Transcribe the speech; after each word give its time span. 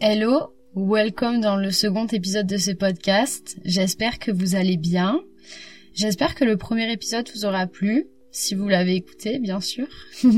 Hello, 0.00 0.54
welcome 0.76 1.40
dans 1.40 1.56
le 1.56 1.72
second 1.72 2.06
épisode 2.06 2.46
de 2.46 2.56
ce 2.56 2.70
podcast. 2.70 3.58
J'espère 3.64 4.20
que 4.20 4.30
vous 4.30 4.54
allez 4.54 4.76
bien. 4.76 5.20
J'espère 5.92 6.36
que 6.36 6.44
le 6.44 6.56
premier 6.56 6.92
épisode 6.92 7.28
vous 7.34 7.44
aura 7.44 7.66
plu, 7.66 8.06
si 8.30 8.54
vous 8.54 8.68
l'avez 8.68 8.94
écouté, 8.94 9.40
bien 9.40 9.60
sûr. 9.60 9.86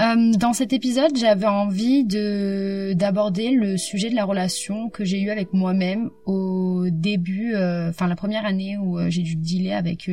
Euh, 0.00 0.32
dans 0.32 0.54
cet 0.54 0.72
épisode, 0.72 1.16
j'avais 1.16 1.46
envie 1.46 2.02
de 2.02 2.94
d'aborder 2.94 3.50
le 3.50 3.76
sujet 3.76 4.08
de 4.08 4.16
la 4.16 4.24
relation 4.24 4.88
que 4.88 5.04
j'ai 5.04 5.20
eue 5.20 5.30
avec 5.30 5.52
moi-même 5.52 6.10
au 6.24 6.86
début, 6.90 7.54
euh, 7.54 7.90
enfin 7.90 8.08
la 8.08 8.16
première 8.16 8.46
année 8.46 8.78
où 8.78 8.98
euh, 8.98 9.10
j'ai 9.10 9.20
dû 9.22 9.36
dealer 9.36 9.74
avec 9.74 10.10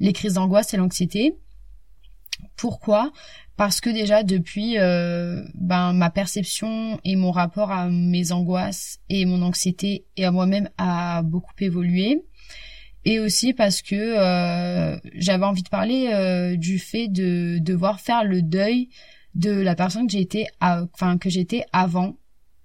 les 0.00 0.12
crises 0.14 0.34
d'angoisse 0.34 0.72
et 0.72 0.78
l'anxiété. 0.78 1.36
Pourquoi? 2.56 3.12
Parce 3.60 3.82
que 3.82 3.90
déjà 3.90 4.22
depuis, 4.22 4.76
ben 4.76 5.92
ma 5.92 6.08
perception 6.08 6.98
et 7.04 7.14
mon 7.14 7.30
rapport 7.30 7.70
à 7.70 7.90
mes 7.90 8.32
angoisses 8.32 9.00
et 9.10 9.26
mon 9.26 9.42
anxiété 9.42 10.06
et 10.16 10.24
à 10.24 10.30
moi-même 10.30 10.70
a 10.78 11.20
beaucoup 11.20 11.52
évolué. 11.60 12.24
Et 13.04 13.20
aussi 13.20 13.52
parce 13.52 13.82
que 13.82 13.94
euh, 13.94 14.98
j'avais 15.12 15.44
envie 15.44 15.62
de 15.62 15.68
parler 15.68 16.08
euh, 16.10 16.56
du 16.56 16.78
fait 16.78 17.08
de 17.08 17.58
devoir 17.58 18.00
faire 18.00 18.24
le 18.24 18.40
deuil 18.40 18.88
de 19.34 19.50
la 19.50 19.74
personne 19.74 20.06
que 20.06 20.14
j'étais 20.14 20.46
enfin 20.62 21.18
que 21.18 21.28
j'étais 21.28 21.66
avant 21.74 22.16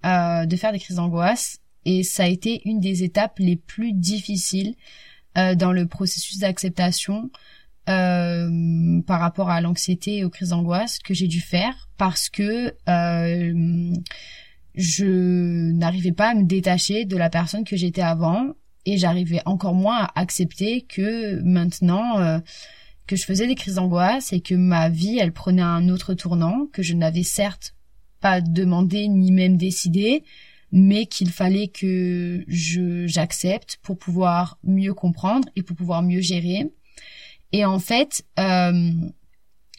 euh, 0.06 0.46
de 0.46 0.56
faire 0.56 0.72
des 0.72 0.78
crises 0.78 0.96
d'angoisse. 0.96 1.58
Et 1.84 2.04
ça 2.04 2.24
a 2.24 2.26
été 2.26 2.62
une 2.64 2.80
des 2.80 3.04
étapes 3.04 3.38
les 3.38 3.56
plus 3.56 3.92
difficiles 3.92 4.74
dans 5.56 5.72
le 5.72 5.86
processus 5.86 6.38
d'acceptation 6.38 7.30
par 7.86 9.20
rapport 9.20 9.48
à 9.48 9.60
l'anxiété 9.60 10.18
et 10.18 10.24
aux 10.24 10.30
crises 10.30 10.50
d'angoisse 10.50 10.98
que 10.98 11.14
j'ai 11.14 11.28
dû 11.28 11.40
faire 11.40 11.88
parce 11.96 12.28
que 12.28 12.74
je 14.76 15.72
n'arrivais 15.72 16.12
pas 16.12 16.30
à 16.30 16.34
me 16.34 16.44
détacher 16.44 17.04
de 17.04 17.16
la 17.16 17.30
personne 17.30 17.64
que 17.64 17.76
j'étais 17.76 18.02
avant 18.02 18.52
et 18.84 18.98
j'arrivais 18.98 19.40
encore 19.46 19.74
moins 19.74 19.96
à 19.96 20.20
accepter 20.20 20.82
que 20.82 21.40
maintenant 21.42 22.18
euh, 22.18 22.38
que 23.06 23.16
je 23.16 23.24
faisais 23.24 23.46
des 23.46 23.54
crises 23.54 23.74
d'angoisse 23.74 24.32
et 24.32 24.40
que 24.40 24.54
ma 24.54 24.88
vie 24.88 25.18
elle 25.18 25.32
prenait 25.32 25.62
un 25.62 25.88
autre 25.88 26.14
tournant 26.14 26.66
que 26.72 26.82
je 26.82 26.94
n'avais 26.94 27.22
certes 27.22 27.74
pas 28.20 28.40
demandé 28.40 29.08
ni 29.08 29.32
même 29.32 29.56
décidé 29.56 30.24
mais 30.72 31.06
qu'il 31.06 31.30
fallait 31.30 31.68
que 31.68 32.44
je 32.48 33.06
j'accepte 33.06 33.78
pour 33.82 33.98
pouvoir 33.98 34.58
mieux 34.62 34.94
comprendre 34.94 35.48
et 35.56 35.62
pour 35.62 35.76
pouvoir 35.76 36.02
mieux 36.02 36.20
gérer 36.20 36.70
et 37.52 37.64
en 37.64 37.78
fait 37.78 38.24
euh, 38.38 38.92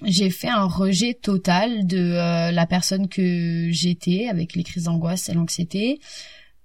j'ai 0.04 0.30
fait 0.30 0.50
un 0.50 0.66
rejet 0.66 1.16
total 1.16 1.88
de 1.88 1.98
euh, 1.98 2.52
la 2.52 2.66
personne 2.68 3.08
que 3.08 3.68
j'étais 3.72 4.28
avec 4.28 4.56
les 4.56 4.64
crises 4.64 4.84
d'angoisse 4.84 5.30
et 5.30 5.34
l'anxiété 5.34 6.00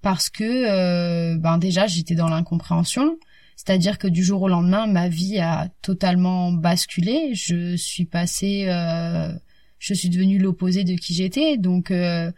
parce 0.02 0.28
que 0.28 0.44
euh, 0.44 1.38
ben 1.38 1.58
déjà 1.58 1.86
j'étais 1.86 2.16
dans 2.16 2.28
l'incompréhension, 2.28 3.18
c'est-à-dire 3.56 3.98
que 3.98 4.08
du 4.08 4.22
jour 4.22 4.42
au 4.42 4.48
lendemain 4.48 4.86
ma 4.86 5.08
vie 5.08 5.38
a 5.38 5.68
totalement 5.80 6.52
basculé, 6.52 7.34
je 7.34 7.76
suis 7.76 8.04
passée 8.04 8.66
euh, 8.68 9.32
je 9.78 9.94
suis 9.94 10.10
devenue 10.10 10.38
l'opposé 10.38 10.84
de 10.84 10.94
qui 10.94 11.14
j'étais. 11.14 11.56
Donc 11.56 11.90
euh, 11.90 12.30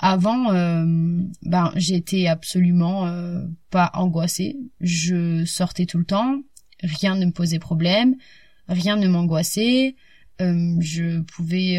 avant 0.00 0.52
ben 1.42 1.72
j'étais 1.74 2.26
absolument 2.26 3.10
pas 3.70 3.90
angoissée, 3.94 4.56
je 4.80 5.44
sortais 5.44 5.86
tout 5.86 5.98
le 5.98 6.04
temps, 6.04 6.40
rien 6.82 7.16
ne 7.16 7.26
me 7.26 7.32
posait 7.32 7.58
problème, 7.58 8.16
rien 8.68 8.96
ne 8.96 9.08
m'angoissait, 9.08 9.96
je 10.40 11.20
pouvais 11.20 11.78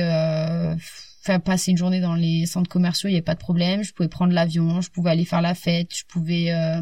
faire 1.21 1.41
passer 1.41 1.71
une 1.71 1.77
journée 1.77 1.99
dans 1.99 2.15
les 2.15 2.45
centres 2.45 2.69
commerciaux, 2.69 3.09
il 3.09 3.13
n'y 3.13 3.17
avait 3.17 3.23
pas 3.23 3.35
de 3.35 3.39
problème. 3.39 3.83
Je 3.83 3.93
pouvais 3.93 4.09
prendre 4.09 4.33
l'avion, 4.33 4.81
je 4.81 4.89
pouvais 4.89 5.11
aller 5.11 5.25
faire 5.25 5.41
la 5.41 5.53
fête, 5.53 5.95
je 5.95 6.03
pouvais, 6.05 6.51
euh, 6.51 6.81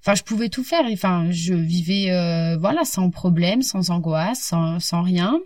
enfin, 0.00 0.14
je 0.14 0.22
pouvais 0.22 0.48
tout 0.48 0.64
faire. 0.64 0.84
Enfin, 0.92 1.28
je 1.30 1.54
vivais, 1.54 2.10
euh, 2.10 2.56
voilà, 2.58 2.84
sans 2.84 3.10
problème, 3.10 3.62
sans 3.62 3.90
angoisse, 3.90 4.40
sans, 4.40 4.80
sans 4.80 5.02
rien. 5.02 5.40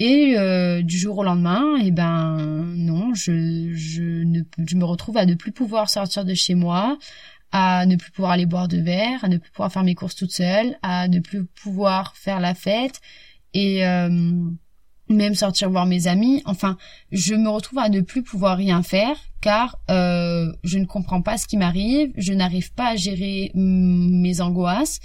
Et 0.00 0.34
euh, 0.36 0.80
du 0.82 0.96
jour 0.96 1.18
au 1.18 1.24
lendemain, 1.24 1.76
eh 1.82 1.90
ben 1.90 2.36
non, 2.76 3.14
je, 3.14 3.72
je, 3.74 4.02
ne, 4.02 4.42
je 4.64 4.76
me 4.76 4.84
retrouve 4.84 5.16
à 5.16 5.26
ne 5.26 5.34
plus 5.34 5.50
pouvoir 5.52 5.90
sortir 5.90 6.24
de 6.24 6.34
chez 6.34 6.54
moi, 6.54 6.98
à 7.52 7.86
ne 7.86 7.96
plus 7.96 8.10
pouvoir 8.10 8.32
aller 8.32 8.46
boire 8.46 8.68
de 8.68 8.78
verre, 8.78 9.24
à 9.24 9.28
ne 9.28 9.38
plus 9.38 9.50
pouvoir 9.50 9.72
faire 9.72 9.84
mes 9.84 9.94
courses 9.94 10.16
toute 10.16 10.32
seule, 10.32 10.78
à 10.82 11.08
ne 11.08 11.20
plus 11.20 11.44
pouvoir 11.44 12.16
faire 12.16 12.40
la 12.40 12.54
fête. 12.54 13.00
Et 13.54 13.82
même 15.08 15.34
sortir 15.34 15.70
voir 15.70 15.86
mes 15.86 16.06
amis. 16.06 16.42
Enfin, 16.44 16.76
je 17.12 17.34
me 17.34 17.48
retrouve 17.48 17.78
à 17.78 17.88
ne 17.88 18.00
plus 18.00 18.22
pouvoir 18.22 18.56
rien 18.56 18.82
faire 18.82 19.16
car 19.40 19.78
euh, 19.90 20.52
je 20.64 20.78
ne 20.78 20.84
comprends 20.84 21.22
pas 21.22 21.38
ce 21.38 21.46
qui 21.46 21.56
m'arrive, 21.56 22.12
je 22.16 22.32
n'arrive 22.32 22.72
pas 22.74 22.88
à 22.88 22.96
gérer 22.96 23.50
mes 23.54 24.40
angoisses 24.40 24.98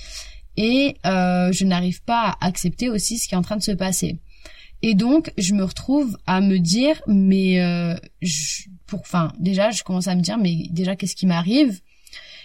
et 0.57 0.95
euh, 1.05 1.51
je 1.51 1.65
n'arrive 1.65 2.03
pas 2.03 2.29
à 2.29 2.47
accepter 2.47 2.89
aussi 2.89 3.17
ce 3.17 3.27
qui 3.27 3.35
est 3.35 3.37
en 3.37 3.43
train 3.43 3.57
de 3.57 3.63
se 3.63 3.71
passer. 3.71 4.19
Et 4.81 4.95
donc, 4.95 5.31
je 5.37 5.53
me 5.53 5.63
retrouve 5.63 6.17
à 6.25 6.41
me 6.41 6.57
dire, 6.57 7.01
mais 7.07 7.61
euh, 7.61 7.95
pour, 8.85 8.99
enfin, 8.99 9.31
déjà, 9.39 9.71
je 9.71 9.83
commence 9.83 10.09
à 10.09 10.15
me 10.15 10.21
dire, 10.21 10.37
mais 10.37 10.67
déjà, 10.71 10.97
qu'est-ce 10.97 11.15
qui 11.15 11.25
m'arrive? 11.25 11.79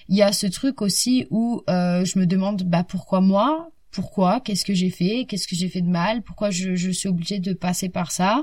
Il 0.08 0.16
y 0.16 0.22
a 0.22 0.32
ce 0.32 0.46
truc 0.46 0.80
aussi 0.82 1.26
où 1.30 1.62
euh, 1.68 2.04
je 2.04 2.18
me 2.18 2.26
demande, 2.26 2.62
bah 2.62 2.84
pourquoi 2.84 3.20
moi? 3.20 3.70
Pourquoi, 3.90 4.40
qu'est-ce 4.40 4.64
que 4.64 4.74
j'ai 4.74 4.90
fait, 4.90 5.26
qu'est-ce 5.28 5.48
que 5.48 5.56
j'ai 5.56 5.68
fait 5.68 5.80
de 5.80 5.88
mal, 5.88 6.22
pourquoi 6.22 6.50
je, 6.50 6.76
je, 6.76 6.90
suis 6.90 7.08
obligée 7.08 7.38
de 7.40 7.52
passer 7.52 7.88
par 7.88 8.12
ça? 8.12 8.42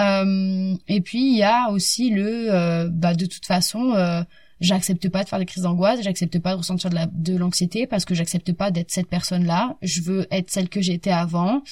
Euh, 0.00 0.76
et 0.86 1.00
puis 1.00 1.32
il 1.32 1.36
y 1.36 1.42
a 1.42 1.70
aussi 1.70 2.10
le, 2.10 2.52
euh, 2.52 2.88
bah 2.90 3.14
de 3.14 3.26
toute 3.26 3.46
façon, 3.46 3.94
euh, 3.94 4.22
j'accepte 4.60 5.08
pas 5.08 5.24
de 5.24 5.28
faire 5.28 5.38
des 5.38 5.46
crises 5.46 5.64
d'angoisse, 5.64 6.00
j'accepte 6.02 6.38
pas 6.38 6.52
de 6.52 6.58
ressentir 6.58 6.90
de 6.90 6.94
la 6.94 7.06
de 7.06 7.36
l'anxiété 7.36 7.86
parce 7.86 8.04
que 8.04 8.14
j'accepte 8.14 8.52
pas 8.52 8.70
d'être 8.70 8.90
cette 8.90 9.08
personne-là. 9.08 9.76
Je 9.82 10.02
veux 10.02 10.26
être 10.30 10.50
celle 10.50 10.68
que 10.68 10.80
j'étais 10.80 11.10
avant. 11.10 11.62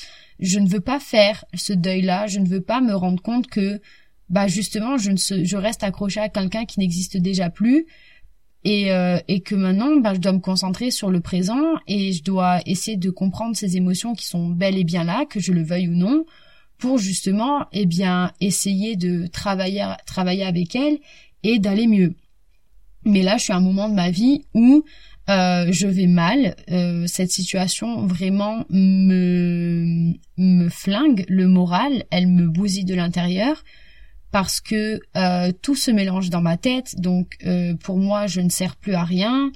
Je 0.40 0.58
ne 0.58 0.68
veux 0.68 0.80
pas 0.80 0.98
faire 0.98 1.44
ce 1.54 1.72
deuil-là. 1.72 2.26
Je 2.26 2.40
ne 2.40 2.48
veux 2.48 2.62
pas 2.62 2.80
me 2.80 2.94
rendre 2.94 3.22
compte 3.22 3.46
que 3.46 3.80
bah 4.28 4.48
justement 4.48 4.98
je 4.98 5.12
ne 5.12 5.44
je 5.44 5.56
reste 5.56 5.84
accrochée 5.84 6.20
à 6.20 6.28
quelqu'un 6.28 6.64
qui 6.64 6.80
n'existe 6.80 7.16
déjà 7.16 7.50
plus 7.50 7.86
et, 8.66 8.90
euh, 8.90 9.18
et 9.28 9.40
que 9.40 9.54
maintenant 9.54 9.96
bah, 10.00 10.12
je 10.12 10.18
dois 10.18 10.32
me 10.32 10.40
concentrer 10.40 10.90
sur 10.90 11.08
le 11.08 11.20
présent 11.20 11.76
et 11.86 12.12
je 12.12 12.24
dois 12.24 12.58
essayer 12.66 12.96
de 12.96 13.10
comprendre 13.10 13.56
ces 13.56 13.76
émotions 13.76 14.12
qui 14.14 14.26
sont 14.26 14.48
bel 14.48 14.76
et 14.76 14.82
bien 14.82 15.04
là 15.04 15.24
que 15.24 15.38
je 15.38 15.52
le 15.52 15.62
veuille 15.62 15.86
ou 15.88 15.94
non 15.94 16.24
pour 16.76 16.98
justement 16.98 17.66
eh 17.72 17.86
bien 17.86 18.32
essayer 18.40 18.96
de 18.96 19.28
travailler 19.28 19.86
travailler 20.04 20.44
avec 20.44 20.74
elles 20.74 20.98
et 21.44 21.60
d'aller 21.60 21.86
mieux. 21.86 22.14
Mais 23.04 23.22
là 23.22 23.36
je 23.36 23.44
suis 23.44 23.52
à 23.52 23.56
un 23.56 23.60
moment 23.60 23.88
de 23.88 23.94
ma 23.94 24.10
vie 24.10 24.44
où 24.52 24.84
euh, 25.30 25.66
je 25.70 25.86
vais 25.86 26.08
mal. 26.08 26.56
Euh, 26.72 27.06
cette 27.06 27.30
situation 27.30 28.04
vraiment 28.04 28.64
me 28.68 30.12
me 30.38 30.68
flingue. 30.68 31.24
Le 31.28 31.46
moral 31.46 32.02
elle 32.10 32.26
me 32.26 32.48
bousille 32.48 32.84
de 32.84 32.96
l'intérieur 32.96 33.62
parce 34.36 34.60
que 34.60 35.00
euh, 35.16 35.50
tout 35.62 35.74
se 35.74 35.90
mélange 35.90 36.28
dans 36.28 36.42
ma 36.42 36.58
tête. 36.58 37.00
Donc 37.00 37.38
euh, 37.46 37.74
pour 37.76 37.96
moi, 37.96 38.26
je 38.26 38.42
ne 38.42 38.50
sers 38.50 38.76
plus 38.76 38.92
à 38.92 39.02
rien. 39.02 39.50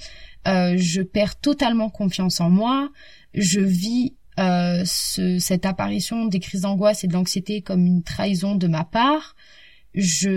Euh, 0.49 0.73
je 0.79 1.03
perds 1.03 1.39
totalement 1.39 1.91
confiance 1.91 2.41
en 2.41 2.49
moi. 2.49 2.89
Je 3.35 3.61
vis 3.61 4.15
ce, 4.39 5.37
cette 5.39 5.67
apparition 5.67 6.25
des 6.25 6.41
crises 6.41 6.63
d'angoisse 6.63 7.05
et 7.05 7.09
de 7.09 7.13
l'anxiété 7.13 7.61
comme 7.61 7.85
une 7.85 8.03
trahison 8.03 8.55
de 8.55 8.69
ma 8.69 8.85
part. 8.85 9.37
Je 9.93 10.31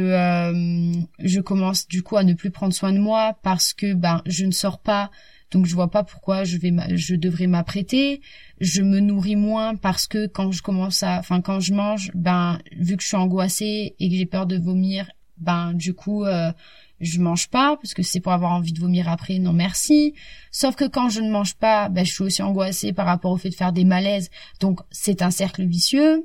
je 1.20 1.40
commence 1.40 1.88
du 1.88 2.04
coup 2.04 2.18
à 2.18 2.26
ne 2.26 2.34
plus 2.34 2.52
prendre 2.52 2.74
soin 2.74 2.92
de 2.92 3.00
moi 3.00 3.38
parce 3.44 3.72
que 3.72 3.94
ben 3.94 4.22
je 4.26 4.46
ne 4.46 4.52
sors 4.52 4.80
pas 4.80 5.10
donc 5.54 5.68
je 5.68 5.76
vois 5.76 5.92
pas 5.92 6.04
pourquoi 6.04 6.44
je 6.44 6.58
vais 6.58 6.74
je 6.98 7.16
devrais 7.16 7.48
m'apprêter. 7.48 8.22
Je 8.60 8.82
me 8.82 9.00
nourris 9.00 9.36
moins 9.36 9.76
parce 9.76 10.08
que 10.08 10.26
quand 10.26 10.52
je 10.52 10.64
commence 10.64 11.04
à 11.04 11.20
enfin 11.20 11.42
quand 11.42 11.60
je 11.60 11.74
mange 11.74 12.12
ben 12.16 12.60
vu 12.76 12.98
que 12.98 13.04
je 13.04 13.10
suis 13.10 13.18
angoissée 13.18 13.96
et 14.00 14.10
que 14.10 14.16
j'ai 14.16 14.26
peur 14.26 14.48
de 14.48 14.58
vomir 14.58 15.12
ben 15.38 15.74
du 15.74 15.94
coup 15.94 16.26
euh, 16.26 16.52
je 17.00 17.20
mange 17.20 17.50
pas 17.50 17.78
parce 17.78 17.94
que 17.94 18.02
c'est 18.02 18.20
pour 18.20 18.32
avoir 18.32 18.52
envie 18.52 18.74
de 18.74 18.80
vomir 18.80 19.08
après. 19.08 19.38
Non 19.38 19.54
merci. 19.54 20.16
Sauf 20.52 20.76
que 20.76 20.86
quand 20.86 21.10
je 21.10 21.22
ne 21.22 21.30
mange 21.30 21.54
pas 21.54 21.88
ben 21.88 22.04
je 22.04 22.12
suis 22.12 22.24
aussi 22.24 22.42
angoissée 22.42 22.92
par 22.92 23.06
rapport 23.06 23.32
au 23.32 23.38
fait 23.38 23.50
de 23.52 23.56
faire 23.56 23.74
des 23.74 23.86
malaises. 23.86 24.32
Donc 24.60 24.80
c'est 24.90 25.22
un 25.22 25.32
cercle 25.32 25.66
vicieux. 25.66 26.24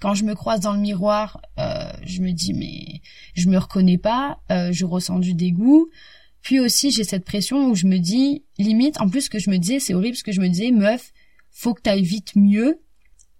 Quand 0.00 0.12
je 0.12 0.24
me 0.24 0.34
croise 0.34 0.60
dans 0.60 0.74
le 0.74 0.80
miroir 0.80 1.40
euh, 1.58 1.90
je 2.02 2.20
me 2.20 2.32
dis 2.32 2.52
mais 2.52 3.00
je 3.34 3.48
me 3.48 3.56
reconnais 3.56 3.96
pas 3.96 4.38
euh, 4.52 4.70
je 4.70 4.84
ressens 4.84 5.18
du 5.18 5.32
dégoût 5.32 5.88
puis 6.42 6.60
aussi, 6.60 6.90
j'ai 6.90 7.04
cette 7.04 7.24
pression 7.24 7.70
où 7.70 7.74
je 7.74 7.86
me 7.86 7.98
dis, 7.98 8.44
limite, 8.58 9.00
en 9.00 9.08
plus, 9.08 9.22
ce 9.22 9.30
que 9.30 9.38
je 9.38 9.50
me 9.50 9.58
disais, 9.58 9.80
c'est 9.80 9.94
horrible, 9.94 10.16
ce 10.16 10.24
que 10.24 10.32
je 10.32 10.40
me 10.40 10.48
disais, 10.48 10.70
meuf, 10.70 11.12
faut 11.50 11.74
que 11.74 11.82
t'ailles 11.82 12.02
vite 12.02 12.36
mieux. 12.36 12.80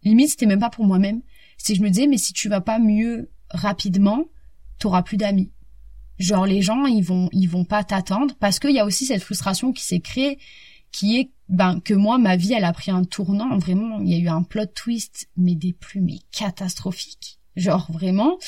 Limite, 0.02 0.30
c'était 0.30 0.46
même 0.46 0.60
pas 0.60 0.70
pour 0.70 0.84
moi-même. 0.84 1.22
C'est 1.56 1.72
que 1.72 1.78
je 1.78 1.84
me 1.84 1.90
disais, 1.90 2.06
mais 2.06 2.18
si 2.18 2.32
tu 2.32 2.48
vas 2.48 2.60
pas 2.60 2.78
mieux 2.78 3.30
rapidement, 3.50 4.24
t'auras 4.78 5.02
plus 5.02 5.16
d'amis. 5.16 5.52
Genre, 6.18 6.46
les 6.46 6.62
gens, 6.62 6.86
ils 6.86 7.02
vont, 7.02 7.28
ils 7.32 7.48
vont 7.48 7.64
pas 7.64 7.84
t'attendre 7.84 8.34
parce 8.40 8.58
qu'il 8.58 8.72
y 8.72 8.80
a 8.80 8.84
aussi 8.84 9.06
cette 9.06 9.22
frustration 9.22 9.72
qui 9.72 9.84
s'est 9.84 10.00
créée, 10.00 10.38
qui 10.90 11.18
est, 11.18 11.30
ben, 11.48 11.80
que 11.80 11.94
moi, 11.94 12.18
ma 12.18 12.36
vie, 12.36 12.52
elle 12.52 12.64
a 12.64 12.72
pris 12.72 12.90
un 12.90 13.04
tournant. 13.04 13.56
Vraiment, 13.58 14.00
il 14.00 14.10
y 14.10 14.14
a 14.14 14.18
eu 14.18 14.28
un 14.28 14.42
plot 14.42 14.66
twist, 14.74 15.28
mais 15.36 15.54
des 15.54 15.72
plus, 15.72 16.00
mais 16.00 16.18
catastrophiques. 16.32 17.38
Genre, 17.56 17.90
vraiment. 17.92 18.38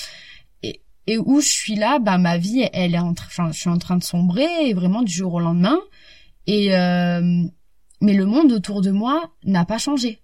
Et 1.10 1.18
où 1.18 1.40
je 1.40 1.48
suis 1.48 1.74
là, 1.74 1.98
bah 1.98 2.18
ma 2.18 2.38
vie, 2.38 2.68
elle 2.72 2.94
est 2.94 2.98
en 3.00 3.14
je 3.48 3.58
suis 3.58 3.68
en 3.68 3.78
train 3.78 3.96
de 3.96 4.04
sombrer, 4.04 4.72
vraiment 4.74 5.02
du 5.02 5.12
jour 5.12 5.34
au 5.34 5.40
lendemain. 5.40 5.80
Et 6.46 6.76
euh, 6.76 7.42
mais 8.00 8.12
le 8.12 8.26
monde 8.26 8.52
autour 8.52 8.80
de 8.80 8.92
moi 8.92 9.32
n'a 9.44 9.64
pas 9.64 9.78
changé. 9.78 10.22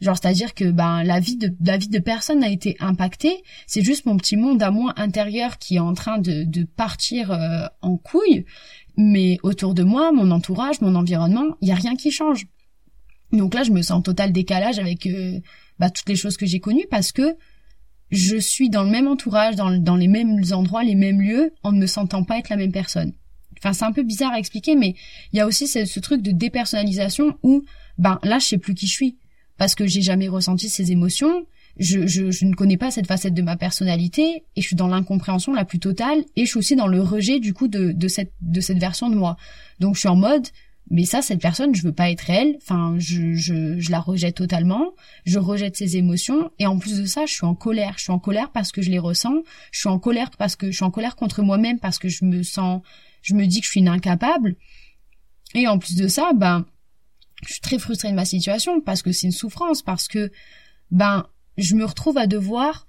Genre 0.00 0.16
c'est-à-dire 0.16 0.54
que 0.54 0.70
ben 0.70 1.02
la 1.02 1.18
vie 1.18 1.36
de 1.36 1.52
la 1.66 1.76
vie 1.76 1.88
de 1.88 1.98
personne 1.98 2.38
n'a 2.38 2.48
été 2.48 2.76
impactée, 2.78 3.42
c'est 3.66 3.82
juste 3.82 4.06
mon 4.06 4.16
petit 4.16 4.36
monde 4.36 4.62
à 4.62 4.70
moi 4.70 4.92
intérieur 4.96 5.58
qui 5.58 5.76
est 5.76 5.80
en 5.80 5.94
train 5.94 6.18
de 6.18 6.44
de 6.44 6.62
partir 6.62 7.32
euh, 7.32 7.66
en 7.82 7.96
couille, 7.96 8.44
mais 8.96 9.38
autour 9.42 9.74
de 9.74 9.82
moi, 9.82 10.12
mon 10.12 10.30
entourage, 10.30 10.80
mon 10.80 10.94
environnement, 10.94 11.56
il 11.60 11.66
y 11.70 11.72
a 11.72 11.74
rien 11.74 11.96
qui 11.96 12.12
change. 12.12 12.46
Donc 13.32 13.52
là, 13.52 13.64
je 13.64 13.72
me 13.72 13.82
sens 13.82 13.98
en 13.98 14.02
total 14.02 14.30
décalage 14.30 14.78
avec 14.78 15.06
euh, 15.06 15.40
bah, 15.80 15.90
toutes 15.90 16.08
les 16.08 16.16
choses 16.16 16.36
que 16.36 16.46
j'ai 16.46 16.60
connues 16.60 16.86
parce 16.88 17.10
que 17.10 17.36
je 18.10 18.36
suis 18.36 18.70
dans 18.70 18.82
le 18.82 18.90
même 18.90 19.06
entourage, 19.06 19.56
dans, 19.56 19.70
dans 19.70 19.96
les 19.96 20.08
mêmes 20.08 20.42
endroits, 20.52 20.82
les 20.82 20.94
mêmes 20.94 21.20
lieux, 21.20 21.52
en 21.62 21.72
ne 21.72 21.78
me 21.78 21.86
sentant 21.86 22.24
pas 22.24 22.38
être 22.38 22.48
la 22.48 22.56
même 22.56 22.72
personne. 22.72 23.12
Enfin, 23.58 23.72
c'est 23.72 23.84
un 23.84 23.92
peu 23.92 24.02
bizarre 24.02 24.32
à 24.32 24.38
expliquer, 24.38 24.74
mais 24.74 24.94
il 25.32 25.36
y 25.36 25.40
a 25.40 25.46
aussi 25.46 25.66
ce, 25.66 25.84
ce, 25.84 26.00
truc 26.00 26.22
de 26.22 26.30
dépersonnalisation 26.30 27.36
où, 27.42 27.62
ben 27.98 28.18
là, 28.22 28.38
je 28.38 28.46
sais 28.46 28.58
plus 28.58 28.74
qui 28.74 28.86
je 28.86 28.92
suis 28.92 29.16
parce 29.58 29.74
que 29.74 29.86
j'ai 29.86 30.00
jamais 30.00 30.28
ressenti 30.28 30.70
ces 30.70 30.92
émotions. 30.92 31.46
Je, 31.78 32.06
je, 32.06 32.30
je, 32.30 32.46
ne 32.46 32.54
connais 32.54 32.78
pas 32.78 32.90
cette 32.90 33.06
facette 33.06 33.34
de 33.34 33.42
ma 33.42 33.56
personnalité 33.56 34.44
et 34.56 34.60
je 34.60 34.66
suis 34.66 34.76
dans 34.76 34.88
l'incompréhension 34.88 35.52
la 35.52 35.64
plus 35.64 35.78
totale 35.78 36.24
et 36.34 36.44
je 36.44 36.50
suis 36.50 36.58
aussi 36.58 36.76
dans 36.76 36.88
le 36.88 37.00
rejet 37.00 37.38
du 37.38 37.54
coup 37.54 37.68
de, 37.68 37.92
de 37.92 38.08
cette 38.08 38.32
de 38.40 38.60
cette 38.60 38.78
version 38.78 39.08
de 39.08 39.14
moi. 39.14 39.36
Donc 39.78 39.94
je 39.94 40.00
suis 40.00 40.08
en 40.08 40.16
mode 40.16 40.48
mais 40.90 41.04
ça 41.04 41.22
cette 41.22 41.40
personne 41.40 41.74
je 41.74 41.82
veux 41.82 41.92
pas 41.92 42.10
être 42.10 42.28
elle. 42.30 42.56
Enfin 42.60 42.96
je, 42.98 43.34
je, 43.34 43.78
je 43.78 43.90
la 43.90 44.00
rejette 44.00 44.36
totalement. 44.36 44.94
Je 45.24 45.38
rejette 45.38 45.76
ses 45.76 45.96
émotions. 45.96 46.50
Et 46.58 46.66
en 46.66 46.78
plus 46.78 46.98
de 47.00 47.06
ça 47.06 47.26
je 47.26 47.32
suis 47.32 47.46
en 47.46 47.54
colère. 47.54 47.94
Je 47.96 48.02
suis 48.02 48.12
en 48.12 48.18
colère 48.18 48.50
parce 48.50 48.72
que 48.72 48.82
je 48.82 48.90
les 48.90 48.98
ressens. 48.98 49.42
Je 49.70 49.78
suis 49.78 49.88
en 49.88 50.00
colère 50.00 50.30
parce 50.36 50.56
que 50.56 50.70
je 50.70 50.76
suis 50.76 50.84
en 50.84 50.90
colère 50.90 51.14
contre 51.14 51.42
moi-même 51.42 51.78
parce 51.78 51.98
que 51.98 52.08
je 52.08 52.24
me 52.24 52.42
sens 52.42 52.82
je 53.22 53.34
me 53.34 53.46
dis 53.46 53.60
que 53.60 53.66
je 53.66 53.70
suis 53.70 53.80
une 53.80 53.88
incapable. 53.88 54.56
Et 55.54 55.68
en 55.68 55.78
plus 55.78 55.94
de 55.94 56.08
ça 56.08 56.32
ben 56.34 56.66
je 57.46 57.52
suis 57.52 57.60
très 57.60 57.78
frustrée 57.78 58.10
de 58.10 58.16
ma 58.16 58.24
situation 58.24 58.80
parce 58.80 59.02
que 59.02 59.12
c'est 59.12 59.26
une 59.28 59.32
souffrance 59.32 59.82
parce 59.82 60.08
que 60.08 60.32
ben 60.90 61.26
je 61.56 61.76
me 61.76 61.84
retrouve 61.84 62.18
à 62.18 62.26
devoir 62.26 62.86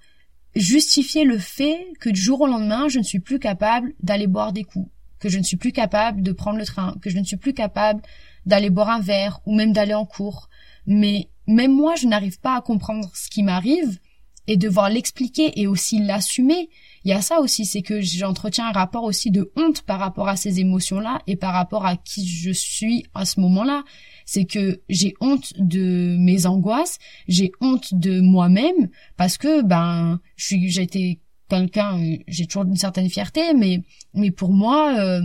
justifier 0.56 1.24
le 1.24 1.38
fait 1.38 1.86
que 2.00 2.10
du 2.10 2.20
jour 2.20 2.40
au 2.40 2.46
lendemain 2.48 2.88
je 2.88 2.98
ne 2.98 3.04
suis 3.04 3.20
plus 3.20 3.38
capable 3.38 3.94
d'aller 4.02 4.26
boire 4.26 4.52
des 4.52 4.64
coups 4.64 4.90
que 5.22 5.28
je 5.28 5.38
ne 5.38 5.44
suis 5.44 5.56
plus 5.56 5.70
capable 5.70 6.20
de 6.20 6.32
prendre 6.32 6.58
le 6.58 6.66
train, 6.66 6.96
que 7.00 7.08
je 7.08 7.16
ne 7.16 7.22
suis 7.22 7.36
plus 7.36 7.54
capable 7.54 8.02
d'aller 8.44 8.70
boire 8.70 8.90
un 8.90 9.00
verre 9.00 9.40
ou 9.46 9.54
même 9.54 9.72
d'aller 9.72 9.94
en 9.94 10.04
cours. 10.04 10.48
Mais 10.84 11.30
même 11.46 11.72
moi, 11.72 11.94
je 11.94 12.08
n'arrive 12.08 12.40
pas 12.40 12.56
à 12.56 12.60
comprendre 12.60 13.08
ce 13.14 13.30
qui 13.30 13.44
m'arrive 13.44 14.00
et 14.48 14.56
devoir 14.56 14.90
l'expliquer 14.90 15.60
et 15.60 15.68
aussi 15.68 16.00
l'assumer. 16.00 16.68
Il 17.04 17.10
y 17.10 17.14
a 17.14 17.22
ça 17.22 17.38
aussi, 17.38 17.64
c'est 17.64 17.82
que 17.82 18.00
j'entretiens 18.00 18.66
un 18.66 18.72
rapport 18.72 19.04
aussi 19.04 19.30
de 19.30 19.52
honte 19.54 19.82
par 19.82 20.00
rapport 20.00 20.28
à 20.28 20.34
ces 20.34 20.58
émotions-là 20.58 21.22
et 21.28 21.36
par 21.36 21.52
rapport 21.52 21.86
à 21.86 21.96
qui 21.96 22.26
je 22.26 22.50
suis 22.50 23.06
à 23.14 23.24
ce 23.24 23.38
moment-là. 23.38 23.84
C'est 24.26 24.44
que 24.44 24.82
j'ai 24.88 25.14
honte 25.20 25.52
de 25.56 26.16
mes 26.18 26.46
angoisses, 26.46 26.98
j'ai 27.28 27.52
honte 27.60 27.94
de 27.94 28.20
moi-même 28.20 28.88
parce 29.16 29.38
que 29.38 29.62
ben 29.62 30.20
je 30.34 30.46
suis 30.46 30.68
j'ai 30.68 30.82
été 30.82 31.20
quelqu'un, 31.52 31.98
euh, 31.98 32.16
j'ai 32.28 32.46
toujours 32.46 32.64
une 32.64 32.76
certaine 32.76 33.08
fierté, 33.08 33.54
mais 33.54 33.82
mais 34.14 34.30
pour 34.30 34.52
moi, 34.52 34.94
euh, 34.98 35.20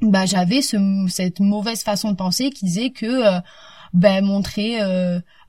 bah 0.00 0.26
j'avais 0.26 0.62
ce, 0.62 0.76
cette 1.08 1.40
mauvaise 1.40 1.82
façon 1.82 2.10
de 2.10 2.16
penser 2.16 2.50
qui 2.50 2.64
disait 2.64 2.90
que 2.90 3.06
euh, 3.06 3.40
bah, 3.92 4.22
montrer 4.22 4.78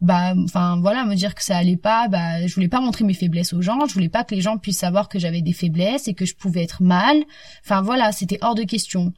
bah 0.01 0.33
enfin 0.43 0.77
voilà 0.81 1.05
me 1.05 1.15
dire 1.15 1.33
que 1.33 1.41
ça 1.41 1.55
allait 1.55 1.77
pas 1.77 2.09
bah 2.09 2.45
je 2.45 2.53
voulais 2.53 2.67
pas 2.67 2.81
montrer 2.81 3.05
mes 3.05 3.13
faiblesses 3.13 3.53
aux 3.53 3.61
gens 3.61 3.85
je 3.87 3.93
voulais 3.93 4.09
pas 4.09 4.25
que 4.25 4.35
les 4.35 4.41
gens 4.41 4.57
puissent 4.57 4.79
savoir 4.79 5.07
que 5.07 5.17
j'avais 5.17 5.41
des 5.41 5.53
faiblesses 5.53 6.09
et 6.09 6.13
que 6.13 6.25
je 6.25 6.35
pouvais 6.35 6.63
être 6.63 6.83
mal. 6.83 7.23
Enfin 7.63 7.81
voilà 7.81 8.11
c'était 8.11 8.39
hors 8.41 8.55
de 8.55 8.63
question. 8.63 9.13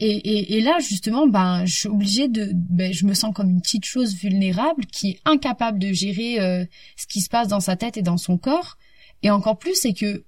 Et, 0.00 0.56
et, 0.56 0.60
là 0.60 0.80
justement 0.80 1.28
ben 1.28 1.64
je 1.66 1.74
suis 1.74 1.88
obligée 1.88 2.26
de 2.26 2.50
ben, 2.52 2.92
je 2.92 3.06
me 3.06 3.14
sens 3.14 3.32
comme 3.32 3.48
une 3.48 3.62
petite 3.62 3.84
chose 3.84 4.16
vulnérable 4.16 4.86
qui 4.86 5.10
est 5.10 5.20
incapable 5.24 5.78
de 5.78 5.92
gérer 5.92 6.66
ce 6.96 7.06
qui 7.06 7.20
se 7.20 7.28
passe 7.28 7.46
dans 7.46 7.60
sa 7.60 7.76
tête 7.76 7.96
et 7.96 8.02
dans 8.02 8.16
son 8.16 8.36
corps 8.36 8.76
et 9.24 9.30
encore 9.30 9.58
plus, 9.58 9.74
c'est 9.74 9.94
que 9.94 10.22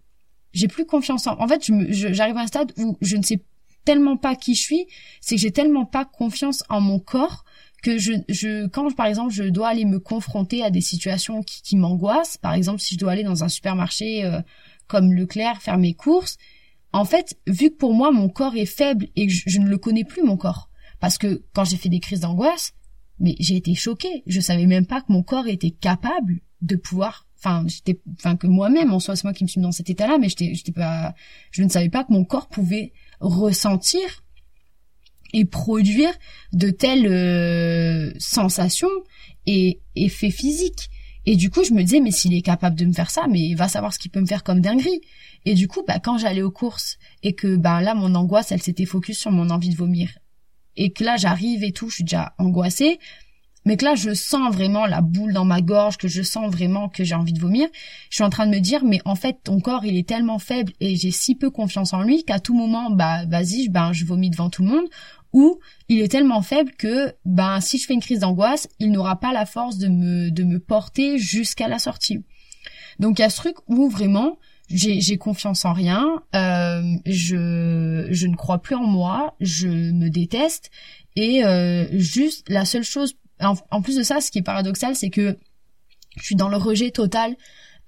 j'ai 0.53 0.69
plus 0.69 0.87
confiance 0.87 1.27
en. 1.27 1.39
En 1.39 1.47
fait, 1.47 1.71
j'arrive 1.91 2.37
à 2.39 2.41
un 2.41 2.47
stade 2.47 2.73
où 2.79 2.97
je 3.03 3.17
ne 3.17 3.23
sais 3.23 3.43
tellement 3.85 4.17
pas 4.17 4.35
qui 4.35 4.55
je 4.57 4.63
suis, 4.63 4.87
c'est 5.21 5.37
que 5.37 5.41
j'ai 5.41 5.53
tellement 5.53 5.85
pas 5.85 6.05
confiance 6.05 6.65
en 6.69 6.81
mon 6.81 6.99
corps 6.99 7.45
que 7.83 7.99
je, 7.99 8.15
je, 8.29 8.67
quand 8.67 8.91
par 8.97 9.07
exemple 9.07 9.33
je 9.33 9.45
dois 9.45 9.69
aller 9.69 9.85
me 9.85 10.01
confronter 10.01 10.65
à 10.65 10.71
des 10.71 10.81
situations 10.81 11.43
qui, 11.43 11.63
qui 11.63 11.77
m'angoissent, 11.77 12.39
par 12.39 12.55
exemple 12.55 12.81
si 12.81 12.95
je 12.95 12.99
dois 12.99 13.13
aller 13.13 13.23
dans 13.23 13.45
un 13.45 13.49
supermarché 13.49 14.25
euh, 14.25 14.41
comme 14.89 15.13
Leclerc 15.13 15.63
faire 15.63 15.79
mes 15.79 15.95
courses, 15.95 16.39
en 16.93 17.05
fait, 17.05 17.39
vu 17.47 17.71
que 17.71 17.77
pour 17.77 17.93
moi 17.93 18.11
mon 18.11 18.29
corps 18.29 18.57
est 18.57 18.67
faible 18.67 19.09
et 19.15 19.27
que 19.27 19.33
je, 19.33 19.43
je 19.47 19.61
ne 19.61 19.69
le 19.69 19.77
connais 19.77 20.05
plus 20.05 20.23
mon 20.23 20.39
corps, 20.39 20.71
parce 20.99 21.19
que 21.19 21.45
quand 21.55 21.65
j'ai 21.65 21.77
fait 21.77 21.91
des 21.91 22.01
crises 22.01 22.21
d'angoisse, 22.21 22.73
mais 23.21 23.37
j'ai 23.39 23.57
été 23.57 23.75
choquée, 23.75 24.25
je 24.27 24.41
savais 24.41 24.67
même 24.67 24.87
pas 24.87 25.03
que 25.03 25.13
mon 25.13 25.23
corps 25.23 25.47
était 25.47 25.71
capable 25.71 26.41
de 26.63 26.77
pouvoir 26.77 27.26
enfin 27.45 28.37
que 28.37 28.47
moi-même 28.47 28.93
en 28.93 29.01
soi 29.01 29.17
c'est 29.17 29.25
moi 29.25 29.33
qui 29.33 29.45
me 29.45 29.49
suis 29.49 29.61
dans 29.61 29.73
cet 29.73 29.91
état-là 29.91 30.19
mais 30.19 30.29
je 30.29 31.63
ne 31.63 31.69
savais 31.69 31.89
pas 31.89 32.05
que 32.05 32.13
mon 32.13 32.25
corps 32.25 32.49
pouvait 32.49 32.93
ressentir 33.21 34.25
et 35.33 35.45
produire 35.45 36.13
de 36.53 36.71
telles 36.71 37.07
euh, 37.07 38.13
sensations 38.19 38.89
et 39.47 39.81
effets 39.95 40.31
physiques. 40.31 40.89
Et 41.27 41.37
du 41.37 41.51
coup 41.51 41.65
je 41.65 41.73
me 41.73 41.83
disais 41.83 42.01
mais 42.01 42.13
s'il 42.13 42.35
est 42.35 42.43
capable 42.43 42.77
de 42.77 42.85
me 42.85 42.93
faire 42.93 43.11
ça 43.11 43.27
mais 43.29 43.41
il 43.41 43.55
va 43.55 43.69
savoir 43.69 43.93
ce 43.93 43.99
qu'il 43.99 44.11
peut 44.11 44.21
me 44.21 44.27
faire 44.27 44.45
comme 44.45 44.61
dinguerie. 44.61 45.01
Et 45.45 45.55
du 45.55 45.69
coup 45.69 45.83
bah 45.87 45.99
quand 45.99 46.19
j'allais 46.19 46.43
aux 46.43 46.51
courses 46.51 46.99
et 47.23 47.35
que 47.35 47.57
bah 47.57 47.81
là 47.81 47.95
mon 47.95 48.15
angoisse 48.15 48.53
elle 48.53 48.63
s'était 48.63 48.87
focus 48.87 49.19
sur 49.19 49.31
mon 49.31 49.51
envie 49.51 49.71
de 49.71 49.77
vomir 49.77 50.11
et 50.77 50.93
que 50.93 51.05
là 51.05 51.17
j'arrive 51.17 51.65
et 51.65 51.73
tout 51.73 51.89
je 51.89 51.97
suis 51.97 52.05
déjà 52.05 52.35
angoissée 52.39 52.99
mais 53.67 53.77
que 53.77 53.85
là 53.85 53.95
je 53.95 54.15
sens 54.15 54.55
vraiment 54.55 54.87
la 54.87 55.03
boule 55.03 55.35
dans 55.35 55.45
ma 55.45 55.61
gorge, 55.61 55.99
que 55.99 56.09
je 56.09 56.23
sens 56.23 56.51
vraiment 56.51 56.89
que 56.89 57.05
j'ai 57.05 57.15
envie 57.15 57.35
de 57.35 57.41
vomir, 57.41 57.69
je 58.09 58.15
suis 58.15 58.25
en 58.25 58.31
train 58.31 58.47
de 58.47 58.53
me 58.53 58.61
dire 58.61 58.85
mais 58.85 59.01
en 59.05 59.17
fait 59.17 59.41
ton 59.45 59.61
corps 59.61 59.85
il 59.85 59.99
est 59.99 60.09
tellement 60.09 60.39
faible 60.39 60.73
et 60.81 60.97
j'ai 60.97 61.11
si 61.11 61.35
peu 61.35 61.51
confiance 61.51 61.93
en 61.93 62.01
lui 62.01 62.25
qu'à 62.25 62.39
tout 62.39 62.55
moment 62.55 62.91
bah 62.91 63.27
vas-y 63.27 63.69
ben 63.69 63.93
je 63.93 64.07
vomis 64.07 64.31
devant 64.31 64.49
tout 64.49 64.63
le 64.63 64.69
monde. 64.69 64.87
Ou 65.33 65.59
il 65.91 66.01
est 66.01 66.09
tellement 66.09 66.41
faible 66.41 66.71
que 66.79 67.13
ben 67.27 67.61
si 67.61 67.77
je 67.77 67.87
fais 67.87 67.93
une 67.93 68.01
crise 68.01 68.21
d'angoisse, 68.21 68.69
il 68.79 68.91
n'aura 68.91 69.17
pas 69.21 69.35
la 69.35 69.45
force 69.45 69.77
de 69.77 69.89
me 69.89 70.31
de 70.31 70.45
me 70.45 70.59
porter 70.59 71.19
jusqu'à 71.19 71.69
la 71.69 71.79
sortie. 71.79 72.25
Donc 73.01 73.19
il 73.19 73.23
y 73.23 73.25
a 73.25 73.29
ce 73.29 73.37
truc 73.37 73.57
où 73.67 73.91
vraiment 73.91 74.39
j'ai 74.71 75.19
confiance 75.19 75.65
en 75.65 75.73
rien, 75.73 76.23
euh, 76.35 76.83
je 77.05 78.09
je 78.11 78.27
ne 78.27 78.35
crois 78.35 78.59
plus 78.59 78.77
en 78.77 78.87
moi, 78.87 79.35
je 79.41 79.69
me 79.69 80.09
déteste. 80.09 80.71
Et 81.17 81.45
euh, 81.45 81.87
juste 81.93 82.49
la 82.49 82.65
seule 82.65 82.83
chose 82.85 83.15
en, 83.41 83.83
plus 83.83 83.97
de 83.97 84.03
ça, 84.03 84.21
ce 84.21 84.31
qui 84.31 84.39
est 84.39 84.43
paradoxal, 84.43 84.97
c'est 84.97 85.11
que 85.11 85.39
je 86.17 86.25
suis 86.25 86.37
dans 86.37 86.49
le 86.49 86.57
rejet 86.57 86.91
total 86.91 87.37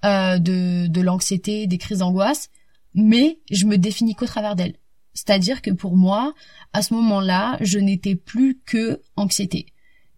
euh, 0.05 0.37
de, 0.37 0.87
de 0.87 1.01
l'anxiété, 1.01 1.67
des 1.67 1.77
crises 1.77 1.99
d'angoisse, 1.99 2.49
mais 2.93 3.39
je 3.51 3.65
me 3.65 3.77
définis 3.77 4.15
qu'au 4.15 4.25
travers 4.25 4.55
d'elles. 4.55 4.75
C'est-à-dire 5.13 5.61
que 5.61 5.71
pour 5.71 5.97
moi, 5.97 6.33
à 6.73 6.81
ce 6.81 6.93
moment-là, 6.93 7.57
je 7.61 7.79
n'étais 7.79 8.15
plus 8.15 8.59
que 8.65 9.01
anxiété. 9.15 9.65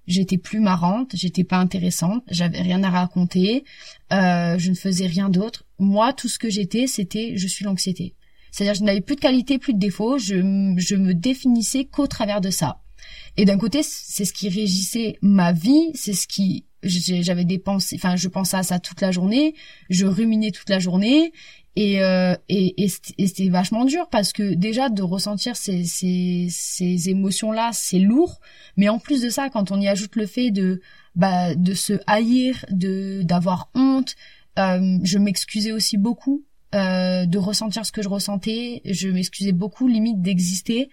J'étais 0.08 0.38
plus 0.38 0.60
marrante, 0.60 1.12
j'étais 1.14 1.44
pas 1.44 1.58
intéressante, 1.58 2.24
j'avais 2.28 2.62
rien 2.62 2.84
à 2.84 2.90
raconter, 2.90 3.64
euh, 4.12 4.58
je 4.58 4.70
ne 4.70 4.76
faisais 4.76 5.08
rien 5.08 5.30
d'autre. 5.30 5.64
Moi, 5.80 6.12
tout 6.14 6.28
ce 6.28 6.38
que 6.38 6.50
j'étais, 6.50 6.88
c'était 6.88 7.34
je 7.38 7.48
suis 7.48 7.64
l'anxiété. 7.64 8.16
C'est-à-dire 8.52 8.74
je 8.74 8.84
n'avais 8.84 9.02
plus 9.02 9.16
de 9.16 9.22
qualité, 9.22 9.58
plus 9.58 9.74
de 9.74 9.80
défauts, 9.80 10.18
je, 10.18 10.36
je 10.78 10.96
me 10.96 11.14
définissais 11.14 11.86
qu'au 11.86 12.08
travers 12.08 12.42
de 12.42 12.50
ça. 12.50 12.82
Et 13.38 13.46
d'un 13.46 13.58
côté, 13.58 13.82
c'est 13.84 14.26
ce 14.26 14.34
qui 14.34 14.50
régissait 14.50 15.18
ma 15.22 15.52
vie, 15.52 15.92
c'est 15.94 16.14
ce 16.14 16.28
qui 16.28 16.66
j'avais 16.84 17.46
des 17.46 17.60
pensées, 17.60 17.96
enfin 17.96 18.16
je 18.16 18.28
pensais 18.28 18.58
à 18.58 18.64
ça 18.64 18.80
toute 18.80 19.02
la 19.02 19.12
journée, 19.12 19.54
je 19.90 20.06
ruminais 20.08 20.50
toute 20.50 20.70
la 20.70 20.80
journée 20.80 21.32
et 21.76 22.04
euh, 22.04 22.36
et, 22.50 22.84
et 22.84 22.88
c'était 22.88 23.50
vachement 23.50 23.86
dur 23.86 24.10
parce 24.10 24.34
que 24.34 24.56
déjà 24.56 24.90
de 24.90 25.04
ressentir 25.04 25.56
ces 25.56 25.86
ces, 25.86 26.48
ces 26.50 27.10
émotions 27.10 27.52
là, 27.52 27.70
c'est 27.72 28.00
lourd, 28.00 28.40
mais 28.78 28.90
en 28.90 29.00
plus 29.00 29.22
de 29.22 29.30
ça, 29.30 29.50
quand 29.50 29.72
on 29.72 29.80
y 29.80 29.88
ajoute 29.88 30.16
le 30.16 30.26
fait 30.26 30.52
de 30.52 30.82
bah 31.16 31.56
de 31.56 31.74
se 31.74 31.94
haïr, 32.08 32.66
de 32.72 33.22
d'avoir 33.22 33.70
honte, 33.76 34.16
euh, 34.60 34.98
je 35.04 35.18
m'excusais 35.18 35.72
aussi 35.72 35.98
beaucoup 35.98 36.44
euh, 36.74 37.26
de 37.26 37.38
ressentir 37.38 37.86
ce 37.86 37.92
que 37.92 38.02
je 38.02 38.10
ressentais, 38.10 38.82
je 38.86 39.10
m'excusais 39.10 39.52
beaucoup 39.52 39.88
limite 39.88 40.22
d'exister 40.22 40.90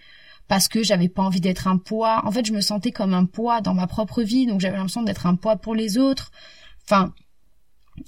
parce 0.49 0.67
que 0.67 0.83
j'avais 0.83 1.07
pas 1.07 1.21
envie 1.21 1.39
d'être 1.39 1.67
un 1.67 1.77
poids. 1.77 2.25
En 2.25 2.31
fait, 2.31 2.45
je 2.45 2.51
me 2.51 2.59
sentais 2.59 2.91
comme 2.91 3.13
un 3.13 3.25
poids 3.25 3.61
dans 3.61 3.73
ma 3.75 3.87
propre 3.87 4.23
vie, 4.23 4.45
donc 4.47 4.59
j'avais 4.59 4.75
l'impression 4.75 5.03
d'être 5.03 5.25
un 5.27 5.35
poids 5.35 5.55
pour 5.55 5.75
les 5.75 5.97
autres. 5.97 6.31
Enfin, 6.83 7.13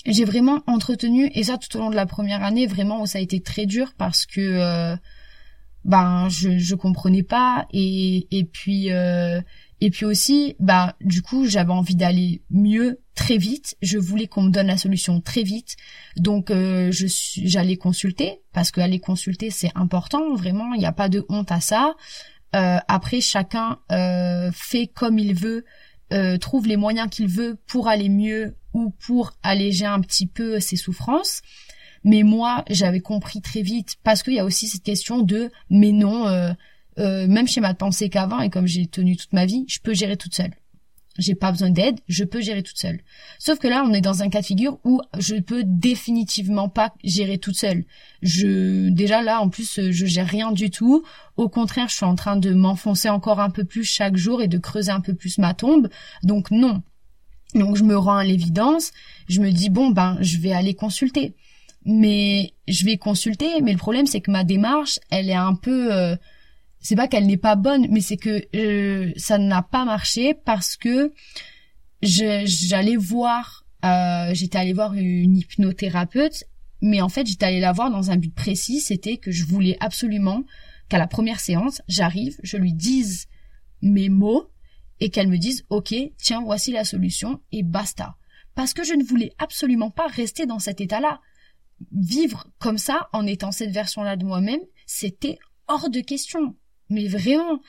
j'ai 0.06 0.26
vraiment 0.26 0.62
entretenu 0.68 1.30
et 1.34 1.44
ça 1.44 1.58
tout 1.58 1.78
au 1.78 1.80
long 1.80 1.90
de 1.92 1.96
la 1.96 2.06
première 2.06 2.44
année, 2.44 2.68
vraiment 2.68 3.06
ça 3.06 3.20
a 3.20 3.22
été 3.22 3.42
très 3.42 3.66
dur 3.66 3.94
parce 3.98 4.26
que 4.26 4.42
euh, 4.42 4.96
ben 5.86 6.30
je 6.30 6.58
je 6.58 6.76
comprenais 6.76 7.24
pas 7.24 7.68
et 7.72 8.50
puis 8.52 8.92
euh, 8.92 9.40
Et 9.84 9.90
puis 9.90 10.06
aussi, 10.06 10.56
bah 10.60 10.96
du 11.02 11.24
coup, 11.24 11.48
j'avais 11.48 11.74
envie 11.74 11.96
d'aller 11.96 12.44
mieux 12.52 13.00
très 13.16 13.38
vite. 13.38 13.76
Je 13.82 13.98
voulais 13.98 14.28
qu'on 14.28 14.44
me 14.44 14.52
donne 14.52 14.68
la 14.68 14.78
solution 14.78 15.22
très 15.22 15.42
vite. 15.42 15.76
Donc 16.18 16.52
euh, 16.52 16.92
j'allais 16.92 17.78
consulter 17.78 18.42
parce 18.54 18.70
qu'aller 18.70 19.00
consulter 19.00 19.50
c'est 19.50 19.72
important. 19.74 20.36
Vraiment, 20.36 20.74
il 20.76 20.80
n'y 20.80 20.86
a 20.86 20.92
pas 20.92 21.10
de 21.10 21.26
honte 21.30 21.52
à 21.52 21.62
ça. 21.62 21.96
Euh, 22.56 22.78
après, 22.88 23.22
chacun 23.22 23.80
euh, 23.92 24.52
fait 24.54 24.88
comme 24.88 25.20
il 25.20 25.34
veut, 25.34 25.66
euh, 26.14 26.38
trouve 26.38 26.68
les 26.68 26.78
moyens 26.78 27.10
qu'il 27.10 27.28
veut 27.28 27.58
pour 27.68 27.88
aller 27.88 28.10
mieux 28.10 28.56
ou 28.74 28.90
pour 29.06 29.34
alléger 29.44 29.86
un 29.86 30.02
petit 30.02 30.28
peu 30.28 30.60
ses 30.60 30.76
souffrances. 30.76 31.42
Mais 32.04 32.24
moi, 32.24 32.66
j'avais 32.70 33.00
compris 33.00 33.42
très 33.42 33.62
vite 33.62 33.96
parce 34.04 34.24
qu'il 34.24 34.34
y 34.34 34.40
a 34.40 34.46
aussi 34.46 34.68
cette 34.68 34.84
question 34.84 35.20
de 35.20 35.52
mais 35.70 35.92
non, 35.92 36.28
euh, 36.28 36.52
euh, 37.00 37.28
même 37.28 37.48
schéma 37.48 37.74
de 37.74 37.78
pensée 37.78 38.10
qu'avant 38.10 38.40
et 38.40 38.50
comme 38.50 38.68
j'ai 38.68 38.88
tenu 38.88 39.16
toute 39.16 39.34
ma 39.34 39.46
vie, 39.46 39.66
je 39.68 39.80
peux 39.80 39.94
gérer 39.94 40.18
toute 40.18 40.36
seule. 40.36 40.52
J'ai 41.18 41.36
pas 41.36 41.52
besoin 41.52 41.70
d'aide, 41.70 42.00
je 42.08 42.24
peux 42.24 42.40
gérer 42.40 42.64
toute 42.64 42.78
seule. 42.78 43.02
Sauf 43.38 43.60
que 43.60 43.68
là, 43.68 43.84
on 43.86 43.92
est 43.94 44.02
dans 44.02 44.24
un 44.24 44.30
cas 44.30 44.40
de 44.40 44.46
figure 44.46 44.80
où 44.86 45.02
je 45.20 45.36
peux 45.36 45.64
définitivement 45.66 46.70
pas 46.70 46.94
gérer 47.04 47.38
toute 47.38 47.58
seule. 47.58 47.84
Je, 48.22 48.90
déjà 48.90 49.22
là, 49.22 49.42
en 49.42 49.50
plus, 49.50 49.92
je 49.92 50.06
gère 50.06 50.28
rien 50.28 50.54
du 50.54 50.70
tout. 50.70 51.04
Au 51.36 51.50
contraire, 51.50 51.90
je 51.90 51.96
suis 51.96 52.06
en 52.06 52.16
train 52.16 52.38
de 52.38 52.54
m'enfoncer 52.54 53.10
encore 53.10 53.42
un 53.42 53.50
peu 53.50 53.66
plus 53.66 53.84
chaque 53.84 54.16
jour 54.16 54.42
et 54.42 54.48
de 54.48 54.58
creuser 54.58 54.92
un 54.92 55.02
peu 55.02 55.14
plus 55.14 55.38
ma 55.38 55.54
tombe. 55.54 55.90
Donc 56.24 56.50
non. 56.50 56.82
Donc 57.56 57.76
je 57.76 57.84
me 57.84 57.98
rends 57.98 58.18
à 58.18 58.24
l'évidence. 58.24 58.92
Je 59.28 59.42
me 59.42 59.52
dis 59.52 59.70
bon 59.70 59.90
ben, 59.90 60.18
je 60.22 60.38
vais 60.38 60.54
aller 60.54 60.76
consulter. 60.76 61.36
Mais 61.84 62.54
je 62.70 62.86
vais 62.86 62.98
consulter. 62.98 63.60
Mais 63.62 63.74
le 63.74 63.78
problème, 63.78 64.06
c'est 64.06 64.22
que 64.22 64.32
ma 64.32 64.46
démarche, 64.46 65.00
elle 65.10 65.30
est 65.30 65.34
un 65.34 65.56
peu 65.56 65.94
euh, 65.94 66.16
c'est 66.82 66.96
pas 66.96 67.08
qu'elle 67.08 67.28
n'est 67.28 67.38
pas 67.38 67.56
bonne, 67.56 67.88
mais 67.90 68.02
c'est 68.02 68.18
que 68.18 68.44
euh, 68.56 69.14
ça 69.16 69.38
n'a 69.38 69.62
pas 69.62 69.86
marché 69.86 70.34
parce 70.34 70.76
que 70.76 71.14
j'allais 72.02 72.96
voir, 72.96 73.66
euh, 73.86 74.34
j'étais 74.34 74.58
allée 74.58 74.74
voir 74.74 74.94
une 74.96 75.38
hypnothérapeute, 75.38 76.44
mais 76.82 77.02
en 77.02 77.10
fait 77.10 77.28
j'étais 77.28 77.46
allée 77.46 77.60
la 77.60 77.72
voir 77.72 77.92
dans 77.92 78.10
un 78.10 78.18
but 78.18 78.34
précis, 78.34 78.80
c'était 78.80 79.18
que 79.18 79.32
je 79.32 79.46
voulais 79.46 79.78
absolument 79.80 80.44
qu'à 80.90 80.98
la 80.98 81.08
première 81.08 81.40
séance, 81.40 81.82
j'arrive, 81.88 82.38
je 82.42 82.58
lui 82.58 82.74
dise 82.74 83.28
mes 83.84 84.10
mots 84.10 84.50
et 85.00 85.10
qu'elle 85.10 85.28
me 85.28 85.38
dise 85.38 85.64
ok, 85.70 85.94
tiens, 86.18 86.42
voici 86.44 86.72
la 86.72 86.84
solution 86.84 87.42
et 87.52 87.62
basta. 87.62 88.16
Parce 88.56 88.74
que 88.74 88.84
je 88.84 88.94
ne 88.94 89.04
voulais 89.04 89.34
absolument 89.38 89.92
pas 89.92 90.08
rester 90.08 90.46
dans 90.46 90.60
cet 90.60 90.82
état-là. 90.82 91.22
Vivre 91.94 92.48
comme 92.60 92.78
ça, 92.78 93.08
en 93.14 93.26
étant 93.26 93.52
cette 93.52 93.72
version-là 93.72 94.18
de 94.18 94.26
moi-même, 94.26 94.60
c'était 94.86 95.40
hors 95.68 95.90
de 95.90 96.02
question 96.02 96.56
mais 96.92 97.08
vraiment. 97.08 97.60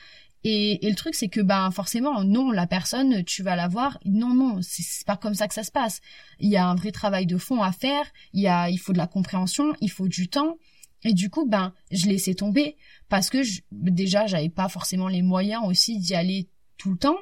Et, 0.44 0.80
le 0.82 0.94
truc, 0.94 1.14
c'est 1.14 1.28
que 1.28 1.40
ben 1.40 1.70
forcément, 1.70 2.24
non, 2.24 2.50
la 2.50 2.66
personne, 2.66 3.24
tu 3.24 3.42
vas 3.42 3.56
la 3.56 3.68
voir. 3.68 3.98
Non, 4.04 4.34
non, 4.34 4.58
c'est 4.60 5.06
pas 5.06 5.16
comme 5.16 5.34
ça 5.34 5.46
que 5.48 5.54
ça 5.54 5.62
se 5.62 5.70
passe. 5.70 6.00
Il 6.40 6.50
y 6.50 6.56
a 6.56 6.66
un 6.66 6.74
vrai 6.74 6.90
travail 6.90 7.26
de 7.26 7.38
fond 7.38 7.62
à 7.62 7.72
faire. 7.72 8.04
Il 8.32 8.42
y 8.42 8.48
a, 8.48 8.68
il 8.68 8.78
faut 8.78 8.92
de 8.92 8.98
la 8.98 9.06
compréhension, 9.06 9.72
il 9.80 9.90
faut 9.90 10.08
du 10.08 10.28
temps. 10.28 10.58
Et 11.04 11.14
du 11.14 11.30
coup, 11.30 11.46
ben, 11.48 11.72
je 11.90 12.06
laissais 12.06 12.34
tomber 12.34 12.76
parce 13.08 13.30
que 13.30 13.42
je, 13.42 13.60
déjà, 13.70 14.26
j'avais 14.26 14.48
pas 14.48 14.68
forcément 14.68 15.08
les 15.08 15.22
moyens 15.22 15.62
aussi 15.66 15.98
d'y 15.98 16.14
aller 16.14 16.48
tout 16.76 16.90
le 16.90 16.98
temps. 16.98 17.18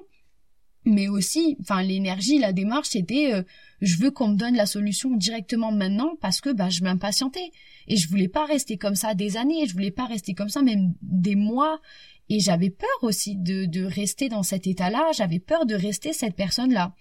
Mais 0.86 1.08
aussi, 1.08 1.56
enfin, 1.60 1.82
l'énergie, 1.82 2.38
la 2.38 2.52
démarche, 2.52 2.88
c'était, 2.90 3.34
euh, 3.34 3.42
je 3.82 3.96
veux 3.96 4.10
qu'on 4.10 4.28
me 4.28 4.36
donne 4.36 4.56
la 4.56 4.66
solution 4.66 5.10
directement 5.10 5.72
maintenant 5.72 6.16
parce 6.20 6.40
que, 6.40 6.50
ben, 6.50 6.70
je 6.70 6.82
m'impatientais. 6.82 7.50
Et 7.86 7.96
je 7.96 8.08
voulais 8.08 8.28
pas 8.28 8.46
rester 8.46 8.78
comme 8.78 8.94
ça 8.94 9.14
des 9.14 9.36
années, 9.36 9.66
je 9.66 9.74
voulais 9.74 9.90
pas 9.90 10.06
rester 10.06 10.34
comme 10.34 10.48
ça 10.48 10.62
même 10.62 10.94
des 11.02 11.36
mois. 11.36 11.80
Et 12.30 12.40
j'avais 12.40 12.70
peur 12.70 12.88
aussi 13.02 13.36
de, 13.36 13.66
de 13.66 13.84
rester 13.84 14.28
dans 14.28 14.42
cet 14.42 14.66
état-là, 14.66 15.10
j'avais 15.14 15.40
peur 15.40 15.66
de 15.66 15.74
rester 15.74 16.12
cette 16.12 16.36
personne-là. 16.36 16.94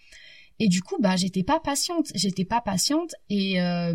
Et 0.59 0.67
du 0.67 0.81
coup, 0.81 0.97
bah, 0.99 1.15
j'étais 1.15 1.43
pas 1.43 1.59
patiente, 1.59 2.07
j'étais 2.15 2.43
pas 2.43 2.59
patiente 2.61 3.15
et 3.29 3.61
euh, 3.61 3.93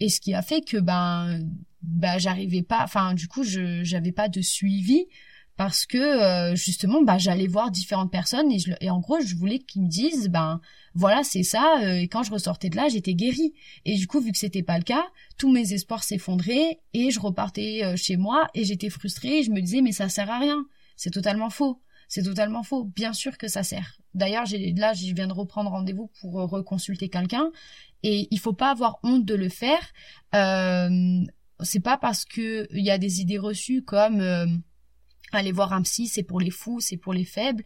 et 0.00 0.10
ce 0.10 0.20
qui 0.20 0.34
a 0.34 0.42
fait 0.42 0.60
que 0.60 0.76
ben 0.76 1.40
bah 1.82 2.18
j'arrivais 2.18 2.62
pas, 2.62 2.82
enfin 2.84 3.14
du 3.14 3.26
coup 3.26 3.42
je 3.42 3.82
j'avais 3.84 4.12
pas 4.12 4.28
de 4.28 4.42
suivi 4.42 5.06
parce 5.56 5.86
que 5.86 5.98
euh, 5.98 6.56
justement 6.56 7.02
bah 7.02 7.18
j'allais 7.18 7.46
voir 7.46 7.70
différentes 7.70 8.10
personnes 8.10 8.50
et, 8.50 8.58
je, 8.58 8.72
et 8.80 8.90
en 8.90 8.98
gros 9.00 9.20
je 9.20 9.34
voulais 9.36 9.60
qu'ils 9.60 9.82
me 9.82 9.88
disent 9.88 10.28
ben 10.28 10.60
voilà, 10.94 11.24
c'est 11.24 11.42
ça. 11.42 11.80
Euh, 11.82 11.96
et 11.96 12.08
quand 12.08 12.22
je 12.22 12.30
ressortais 12.30 12.70
de 12.70 12.76
là, 12.76 12.88
j'étais 12.88 13.14
guérie. 13.14 13.52
Et 13.84 13.96
du 13.96 14.06
coup, 14.06 14.20
vu 14.20 14.30
que 14.30 14.38
c'était 14.38 14.62
pas 14.62 14.78
le 14.78 14.84
cas, 14.84 15.04
tous 15.38 15.50
mes 15.52 15.72
espoirs 15.72 16.04
s'effondraient 16.04 16.80
et 16.92 17.10
je 17.10 17.18
repartais 17.18 17.82
euh, 17.84 17.96
chez 17.96 18.16
moi 18.16 18.46
et 18.54 18.64
j'étais 18.64 18.90
frustrée. 18.90 19.40
Et 19.40 19.42
je 19.42 19.50
me 19.50 19.60
disais, 19.60 19.82
mais 19.82 19.90
ça 19.90 20.08
sert 20.08 20.30
à 20.30 20.38
rien. 20.38 20.64
C'est 20.96 21.10
totalement 21.10 21.50
faux. 21.50 21.82
C'est 22.08 22.22
totalement 22.22 22.62
faux. 22.62 22.84
Bien 22.84 23.12
sûr 23.12 23.36
que 23.38 23.48
ça 23.48 23.64
sert. 23.64 23.98
D'ailleurs, 24.14 24.44
là, 24.76 24.92
je 24.92 25.12
viens 25.12 25.26
de 25.26 25.32
reprendre 25.32 25.70
rendez-vous 25.70 26.12
pour 26.20 26.34
reconsulter 26.34 27.08
quelqu'un 27.08 27.50
et 28.04 28.28
il 28.30 28.38
faut 28.38 28.52
pas 28.52 28.70
avoir 28.70 29.00
honte 29.02 29.24
de 29.24 29.34
le 29.34 29.48
faire. 29.48 29.80
C'est 31.60 31.80
pas 31.80 31.96
parce 31.96 32.24
que 32.24 32.68
il 32.70 32.84
y 32.84 32.90
a 32.90 32.98
des 32.98 33.20
idées 33.20 33.38
reçues 33.38 33.82
comme 33.82 34.62
aller 35.34 35.52
voir 35.52 35.72
un 35.72 35.82
psy, 35.82 36.06
c'est 36.08 36.22
pour 36.22 36.40
les 36.40 36.50
fous, 36.50 36.80
c'est 36.80 36.96
pour 36.96 37.12
les 37.12 37.24
faibles. 37.24 37.64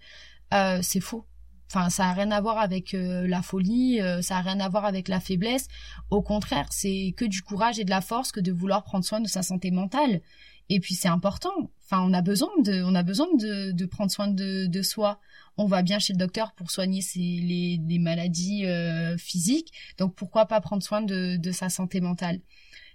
c'est 0.82 1.00
faux. 1.00 1.26
Enfin, 1.70 1.90
ça 1.90 2.06
a 2.06 2.12
rien 2.14 2.30
à 2.30 2.40
voir 2.40 2.58
avec 2.58 2.94
euh, 2.94 3.28
la 3.28 3.42
folie, 3.42 4.00
euh, 4.00 4.22
ça 4.22 4.38
a 4.38 4.40
rien 4.40 4.58
à 4.60 4.68
voir 4.70 4.86
avec 4.86 5.06
la 5.06 5.20
faiblesse. 5.20 5.68
Au 6.08 6.22
contraire, 6.22 6.66
c'est 6.70 7.12
que 7.14 7.26
du 7.26 7.42
courage 7.42 7.78
et 7.78 7.84
de 7.84 7.90
la 7.90 8.00
force 8.00 8.32
que 8.32 8.40
de 8.40 8.52
vouloir 8.52 8.84
prendre 8.84 9.04
soin 9.04 9.20
de 9.20 9.28
sa 9.28 9.42
santé 9.42 9.70
mentale. 9.70 10.22
Et 10.70 10.80
puis 10.80 10.94
c'est 10.94 11.08
important. 11.08 11.70
Enfin, 11.84 12.02
on 12.02 12.12
a 12.14 12.22
besoin 12.22 12.48
de, 12.62 12.82
on 12.82 12.94
a 12.94 13.02
besoin 13.02 13.26
de, 13.38 13.72
de 13.72 13.86
prendre 13.86 14.10
soin 14.10 14.28
de, 14.28 14.82
soi. 14.82 15.20
On 15.58 15.66
va 15.66 15.82
bien 15.82 15.98
chez 15.98 16.14
le 16.14 16.18
docteur 16.18 16.52
pour 16.52 16.70
soigner 16.70 17.02
les, 17.16 17.80
les 17.86 17.98
maladies 17.98 18.64
euh, 18.64 19.18
physiques. 19.18 19.72
Donc 19.98 20.14
pourquoi 20.14 20.46
pas 20.46 20.60
prendre 20.62 20.82
soin 20.82 21.02
de, 21.02 21.36
de 21.36 21.52
sa 21.52 21.68
santé 21.68 22.00
mentale? 22.00 22.40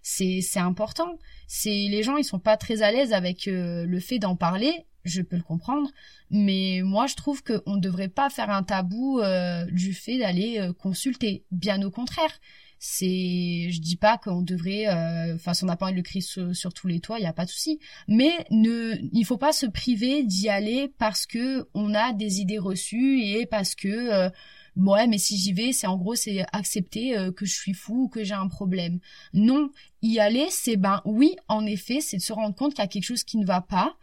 C'est 0.03 0.43
important. 0.57 1.17
C'est 1.48 1.88
les 1.89 2.03
gens 2.03 2.17
ils 2.17 2.24
sont 2.24 2.39
pas 2.39 2.57
très 2.57 2.81
à 2.81 2.91
l'aise 2.91 3.13
avec 3.13 3.45
le 3.48 4.00
fait 4.00 4.19
d'en 4.19 4.36
parler. 4.36 4.86
Je 5.05 5.22
peux 5.22 5.36
le 5.36 5.43
comprendre 5.43 5.89
mais 6.33 6.81
moi, 6.83 7.05
je 7.05 7.15
trouve 7.15 7.43
qu'on 7.43 7.75
ne 7.75 7.79
devrait 7.79 8.07
pas 8.07 8.29
faire 8.31 8.50
un 8.50 8.63
tabou 8.63 9.19
euh, 9.19 9.65
du 9.65 9.93
fait 9.93 10.17
d'aller 10.17 10.57
euh, 10.60 10.74
consulter. 10.74 11.45
Bien 11.51 11.81
au 11.83 11.91
contraire. 11.91 12.39
C'est, 12.79 13.69
je 13.69 13.79
dis 13.79 13.95
pas 13.95 14.17
qu'on 14.17 14.41
devrait, 14.41 14.88
euh, 14.88 15.36
enfin, 15.36 15.53
si 15.53 15.63
on 15.63 15.67
n'a 15.67 15.77
pas 15.77 15.91
le 15.91 16.01
crier 16.01 16.22
sur, 16.22 16.74
tous 16.74 16.88
les 16.88 17.00
toits, 17.00 17.19
il 17.19 17.22
n'y 17.22 17.27
a 17.27 17.33
pas 17.33 17.45
de 17.45 17.51
souci. 17.51 17.79
Mais 18.07 18.31
ne, 18.50 18.95
il 19.13 19.24
faut 19.25 19.38
pas 19.38 19.53
se 19.53 19.67
priver 19.67 20.24
d'y 20.24 20.50
aller 20.50 20.91
parce 20.98 21.27
que 21.27 21.67
on 21.75 21.93
a 21.93 22.12
des 22.13 22.41
idées 22.41 22.57
reçues 22.57 23.22
et 23.22 23.45
parce 23.45 23.75
que 23.75 24.29
ouais 24.75 25.07
mais 25.07 25.17
si 25.17 25.37
j'y 25.37 25.53
vais 25.53 25.71
c'est 25.71 25.87
en 25.87 25.97
gros 25.97 26.15
c'est 26.15 26.45
accepter 26.51 27.15
que 27.35 27.45
je 27.45 27.53
suis 27.53 27.73
fou 27.73 28.03
ou 28.03 28.07
que 28.07 28.23
j'ai 28.23 28.33
un 28.33 28.47
problème 28.47 28.99
non 29.33 29.69
y 30.01 30.19
aller 30.19 30.47
c'est 30.49 30.77
ben 30.77 31.01
oui 31.05 31.35
en 31.47 31.65
effet 31.65 32.01
c'est 32.01 32.17
de 32.17 32.21
se 32.21 32.33
rendre 32.33 32.55
compte 32.55 32.73
qu'il 32.73 32.83
y 32.83 32.85
a 32.85 32.87
quelque 32.87 33.05
chose 33.05 33.23
qui 33.23 33.37
ne 33.37 33.45
va 33.45 33.61
pas 33.61 33.95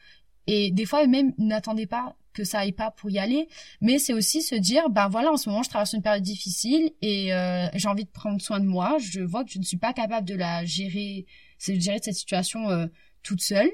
et 0.46 0.70
des 0.70 0.86
fois 0.86 1.06
même 1.06 1.32
n'attendez 1.38 1.86
pas 1.86 2.16
que 2.32 2.44
ça 2.44 2.60
aille 2.60 2.72
pas 2.72 2.90
pour 2.90 3.10
y 3.10 3.18
aller, 3.18 3.48
mais 3.80 3.98
c'est 3.98 4.12
aussi 4.12 4.42
se 4.42 4.54
dire, 4.54 4.88
ben 4.90 5.08
voilà, 5.08 5.32
en 5.32 5.36
ce 5.36 5.48
moment, 5.48 5.62
je 5.62 5.68
traverse 5.68 5.92
une 5.92 6.02
période 6.02 6.22
difficile 6.22 6.92
et 7.02 7.34
euh, 7.34 7.66
j'ai 7.74 7.88
envie 7.88 8.04
de 8.04 8.10
prendre 8.10 8.40
soin 8.40 8.60
de 8.60 8.66
moi. 8.66 8.98
Je 8.98 9.20
vois 9.20 9.44
que 9.44 9.50
je 9.50 9.58
ne 9.58 9.64
suis 9.64 9.76
pas 9.76 9.92
capable 9.92 10.26
de 10.26 10.34
la 10.34 10.64
gérer, 10.64 11.26
c'est 11.58 11.74
de 11.74 11.80
gérer 11.80 11.98
cette 12.02 12.14
situation 12.14 12.70
euh, 12.70 12.86
toute 13.22 13.42
seule. 13.42 13.70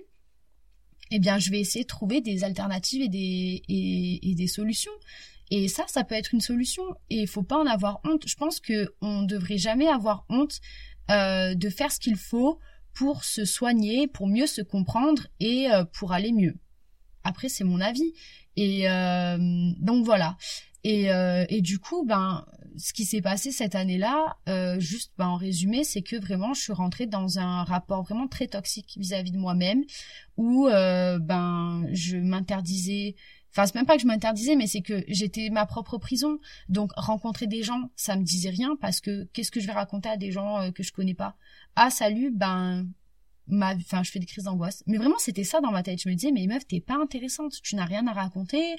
Eh 1.10 1.18
bien, 1.18 1.38
je 1.38 1.50
vais 1.50 1.60
essayer 1.60 1.84
de 1.84 1.88
trouver 1.88 2.20
des 2.20 2.42
alternatives 2.42 3.02
et, 3.02 4.34
des 4.36 4.46
solutions. 4.48 4.92
Et 5.50 5.68
ça, 5.68 5.84
ça 5.86 6.04
peut 6.04 6.14
être 6.14 6.34
une 6.34 6.40
solution. 6.40 6.82
Et 7.10 7.22
il 7.22 7.28
faut 7.28 7.42
pas 7.42 7.58
en 7.58 7.66
avoir 7.66 8.00
honte. 8.04 8.26
Je 8.26 8.34
pense 8.36 8.60
que 8.60 8.94
on 9.00 9.22
devrait 9.22 9.58
jamais 9.58 9.88
avoir 9.88 10.24
honte 10.28 10.60
euh, 11.10 11.54
de 11.54 11.68
faire 11.68 11.92
ce 11.92 12.00
qu'il 12.00 12.16
faut 12.16 12.58
pour 12.94 13.24
se 13.24 13.44
soigner, 13.44 14.08
pour 14.08 14.26
mieux 14.26 14.46
se 14.46 14.62
comprendre 14.62 15.26
et 15.38 15.68
pour 15.92 16.12
aller 16.12 16.32
mieux. 16.32 16.56
Après, 17.26 17.48
c'est 17.48 17.64
mon 17.64 17.80
avis. 17.80 18.12
Et 18.56 18.88
euh, 18.88 19.36
donc 19.78 20.04
voilà. 20.04 20.36
Et, 20.84 21.10
euh, 21.10 21.44
et 21.48 21.60
du 21.60 21.78
coup, 21.80 22.04
ben, 22.06 22.46
ce 22.76 22.92
qui 22.92 23.04
s'est 23.04 23.20
passé 23.20 23.50
cette 23.50 23.74
année-là, 23.74 24.36
euh, 24.48 24.78
juste 24.78 25.12
ben, 25.18 25.26
en 25.26 25.36
résumé, 25.36 25.82
c'est 25.82 26.02
que 26.02 26.16
vraiment, 26.16 26.54
je 26.54 26.62
suis 26.62 26.72
rentrée 26.72 27.06
dans 27.06 27.38
un 27.38 27.64
rapport 27.64 28.04
vraiment 28.04 28.28
très 28.28 28.46
toxique 28.46 28.94
vis-à-vis 28.96 29.32
de 29.32 29.38
moi-même, 29.38 29.82
où 30.36 30.68
ben, 30.68 31.86
je 31.92 32.16
m'interdisais 32.16 33.16
Enfin, 33.56 33.66
c'est 33.66 33.74
même 33.74 33.86
pas 33.86 33.96
que 33.96 34.02
je 34.02 34.06
m'interdisais, 34.06 34.54
mais 34.54 34.66
c'est 34.66 34.82
que 34.82 35.02
j'étais 35.08 35.48
ma 35.48 35.64
propre 35.64 35.96
prison. 35.96 36.38
Donc, 36.68 36.92
rencontrer 36.94 37.46
des 37.46 37.62
gens, 37.62 37.90
ça 37.96 38.16
me 38.16 38.22
disait 38.22 38.50
rien 38.50 38.76
parce 38.80 39.00
que 39.00 39.24
qu'est-ce 39.32 39.50
que 39.50 39.60
je 39.60 39.66
vais 39.66 39.72
raconter 39.72 40.10
à 40.10 40.18
des 40.18 40.30
gens 40.30 40.70
que 40.72 40.82
je 40.82 40.92
connais 40.92 41.14
pas? 41.14 41.36
Ah, 41.74 41.88
salut, 41.88 42.30
ben, 42.30 42.86
ma 43.48 43.74
enfin 43.74 44.02
je 44.02 44.10
fais 44.10 44.18
des 44.18 44.26
crises 44.26 44.44
d'angoisse. 44.44 44.82
Mais 44.86 44.98
vraiment 44.98 45.18
c'était 45.18 45.44
ça 45.44 45.60
dans 45.60 45.70
ma 45.70 45.82
tête. 45.82 46.00
Je 46.02 46.08
me 46.08 46.14
disais 46.14 46.32
mais 46.32 46.46
meuf 46.46 46.66
t'es 46.66 46.80
pas 46.80 46.96
intéressante. 46.96 47.60
Tu 47.62 47.76
n'as 47.76 47.84
rien 47.84 48.06
à 48.06 48.12
raconter. 48.12 48.76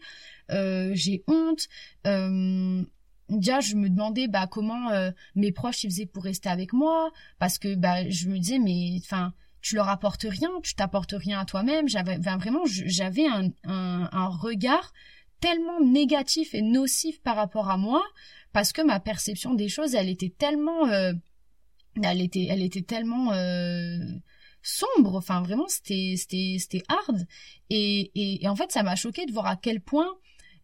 Euh, 0.52 0.92
j'ai 0.94 1.24
honte. 1.28 1.68
Euh, 2.06 2.84
déjà 3.30 3.60
je 3.60 3.76
me 3.76 3.90
demandais 3.90 4.28
bah 4.28 4.48
comment 4.48 4.90
euh, 4.92 5.12
mes 5.36 5.52
proches 5.52 5.84
ils 5.84 5.90
faisaient 5.90 6.06
pour 6.06 6.24
rester 6.24 6.50
avec 6.50 6.74
moi. 6.74 7.12
Parce 7.40 7.58
que 7.58 7.76
bah 7.76 8.10
je 8.10 8.28
me 8.30 8.38
disais 8.38 8.60
mais 8.60 9.00
enfin 9.04 9.34
tu 9.62 9.76
leur 9.76 9.90
apportes 9.90 10.26
rien 10.30 10.50
tu 10.64 10.76
t'apportes 10.76 11.16
rien 11.18 11.40
à 11.40 11.46
toi-même 11.46 11.88
j'avais 11.88 12.18
vraiment 12.18 12.62
j'avais 12.66 13.28
un, 13.28 13.52
un, 13.64 14.28
regard 14.28 14.94
tellement 15.40 15.80
négatif 15.82 16.54
et 16.54 16.62
nocif 16.62 17.22
par 17.22 17.36
rapport 17.36 17.70
à 17.70 17.78
moi 17.78 18.04
parce 18.54 18.74
que 18.74 18.82
ma 18.82 19.00
perception 19.00 19.54
des 19.54 19.70
choses, 19.70 19.94
elle 19.94 20.10
était 20.10 20.34
tellement, 20.36 20.88
euh, 20.88 21.14
elle 22.02 22.22
était, 22.22 22.48
elle 22.50 22.64
était 22.64 22.82
tellement 22.82 23.32
euh, 23.34 24.00
sombre. 24.64 25.16
Enfin, 25.16 25.42
vraiment, 25.42 25.68
c'était, 25.68 26.16
c'était, 26.18 26.58
c'était 26.60 26.84
hard. 26.88 27.28
Et, 27.70 28.12
et, 28.16 28.44
et 28.44 28.48
en 28.48 28.56
fait, 28.56 28.72
ça 28.72 28.84
m'a 28.84 28.96
choqué 28.96 29.26
de 29.26 29.32
voir 29.32 29.48
à 29.48 29.58
quel 29.58 29.82
point 29.82 30.10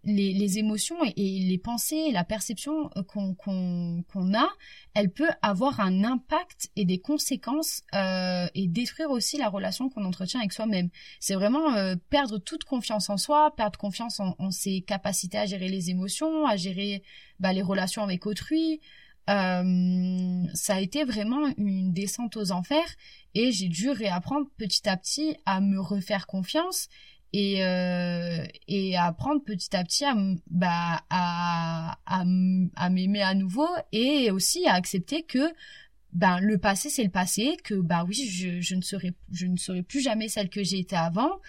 les, 0.04 0.34
les 0.34 0.58
émotions 0.58 0.98
et, 1.04 1.40
les 1.40 1.58
pensées, 1.58 2.12
la 2.12 2.24
perception 2.24 2.90
euh, 2.98 3.04
qu'on 3.04 3.34
qu'on 3.36 4.34
a, 4.34 4.48
elle 4.94 5.10
peut 5.12 5.30
avoir 5.42 5.80
un 5.80 6.04
impact 6.04 6.70
et 6.76 6.86
des 6.86 7.00
conséquences 7.00 7.82
euh, 7.96 8.48
et 8.54 8.68
détruire 8.68 9.12
aussi 9.12 9.38
la 9.38 9.50
relation 9.50 9.90
qu'on 9.90 10.06
entretient 10.06 10.40
avec 10.40 10.54
soi-même. 10.54 10.90
C'est 11.20 11.36
vraiment 11.36 11.74
euh, 11.76 11.96
perdre 12.10 12.38
toute 12.38 12.64
confiance 12.64 13.10
en 13.10 13.18
soi, 13.18 13.54
perdre 13.56 13.80
confiance 13.80 14.20
en, 14.20 14.36
en, 14.40 14.52
ses 14.52 14.82
capacités 14.82 15.38
à 15.38 15.46
gérer 15.46 15.70
les 15.70 15.90
émotions, 15.90 16.46
à 16.46 16.58
gérer 16.58 17.04
bah, 17.40 17.54
les 17.54 17.62
relations 17.62 18.04
avec 18.04 18.26
autrui. 18.26 18.82
Euh, 19.30 20.44
ça 20.54 20.76
a 20.76 20.80
été 20.82 21.06
vraiment 21.06 21.48
une 21.58 21.94
descente 21.94 22.36
aux 22.36 22.52
enfers 22.52 22.90
et 23.34 23.54
j'ai 23.54 23.70
dû 23.70 23.90
réapprendre 23.90 24.48
petit 24.58 24.88
à 24.90 24.98
petit 24.98 25.38
à 25.46 25.62
me 25.62 25.80
refaire 25.80 26.28
confiance 26.28 26.90
et 27.34 27.66
euh, 27.66 28.46
et 28.68 28.96
apprendre 28.96 29.44
petit 29.44 29.76
à 29.76 29.84
petit 29.84 30.06
à 30.06 30.16
bah 30.50 31.02
à 31.10 31.98
à, 32.06 32.90
m'aimer 32.90 33.24
à 33.24 33.34
nouveau 33.34 33.68
et 33.92 34.30
aussi 34.32 34.66
à 34.68 34.76
accepter 34.76 35.24
que 35.24 35.52
ben 36.14 36.40
le 36.40 36.60
passé 36.60 36.90
c'est 36.90 37.04
le 37.04 37.10
passé 37.10 37.58
que 37.64 37.74
bah 37.74 38.06
oui 38.08 38.16
je, 38.16 38.62
je 38.62 38.76
ne 38.76 38.82
serai 38.82 39.14
je 39.32 39.48
ne 39.48 39.58
serai 39.58 39.82
plus 39.82 40.02
jamais 40.02 40.30
celle 40.30 40.50
que 40.50 40.64
j'ai 40.64 40.80
été 40.80 40.96
avant. 40.96 41.40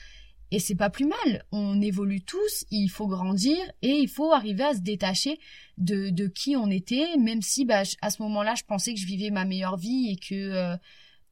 Et 0.51 0.61
c'est 0.61 0.77
pas 0.77 0.91
plus 0.91 1.07
mal. 1.07 1.45
On 1.51 1.81
évolue 1.81 2.21
tous 2.21 2.65
il 2.71 2.89
faut 2.89 3.09
grandir 3.09 3.57
et 3.83 3.89
il 3.89 4.09
faut 4.09 4.33
arriver 4.33 4.63
à 4.63 4.75
se 4.75 4.81
détacher 4.81 5.39
de 5.79 6.11
de 6.11 6.29
qui 6.29 6.57
on 6.57 6.71
était 6.71 7.17
même 7.19 7.43
si 7.43 7.65
bah 7.65 7.83
à 8.01 8.11
ce 8.11 8.23
moment-là 8.23 8.55
je 8.55 8.63
pensais 8.63 8.95
que 8.95 9.01
je 9.01 9.07
vivais 9.07 9.31
ma 9.31 9.45
meilleure 9.45 9.77
vie 9.77 10.13
et 10.13 10.17
que 10.17 10.35
euh, 10.35 10.77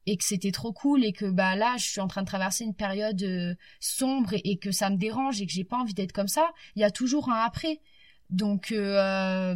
et 0.05 0.17
que 0.17 0.23
c'était 0.23 0.51
trop 0.51 0.73
cool 0.73 1.03
et 1.03 1.13
que 1.13 1.25
bah 1.25 1.55
là 1.55 1.75
je 1.77 1.85
suis 1.85 2.01
en 2.01 2.07
train 2.07 2.21
de 2.21 2.27
traverser 2.27 2.63
une 2.63 2.75
période 2.75 3.21
euh, 3.23 3.55
sombre 3.79 4.33
et, 4.33 4.57
que 4.57 4.71
ça 4.71 4.89
me 4.89 4.97
dérange 4.97 5.41
et 5.41 5.45
que 5.45 5.51
j'ai 5.51 5.63
pas 5.63 5.77
envie 5.77 5.93
d'être 5.93 6.11
comme 6.11 6.27
ça 6.27 6.51
il 6.75 6.81
y 6.81 6.85
a 6.85 6.91
toujours 6.91 7.29
un 7.29 7.41
après. 7.41 7.79
Donc 8.29 8.71
euh, 8.71 9.53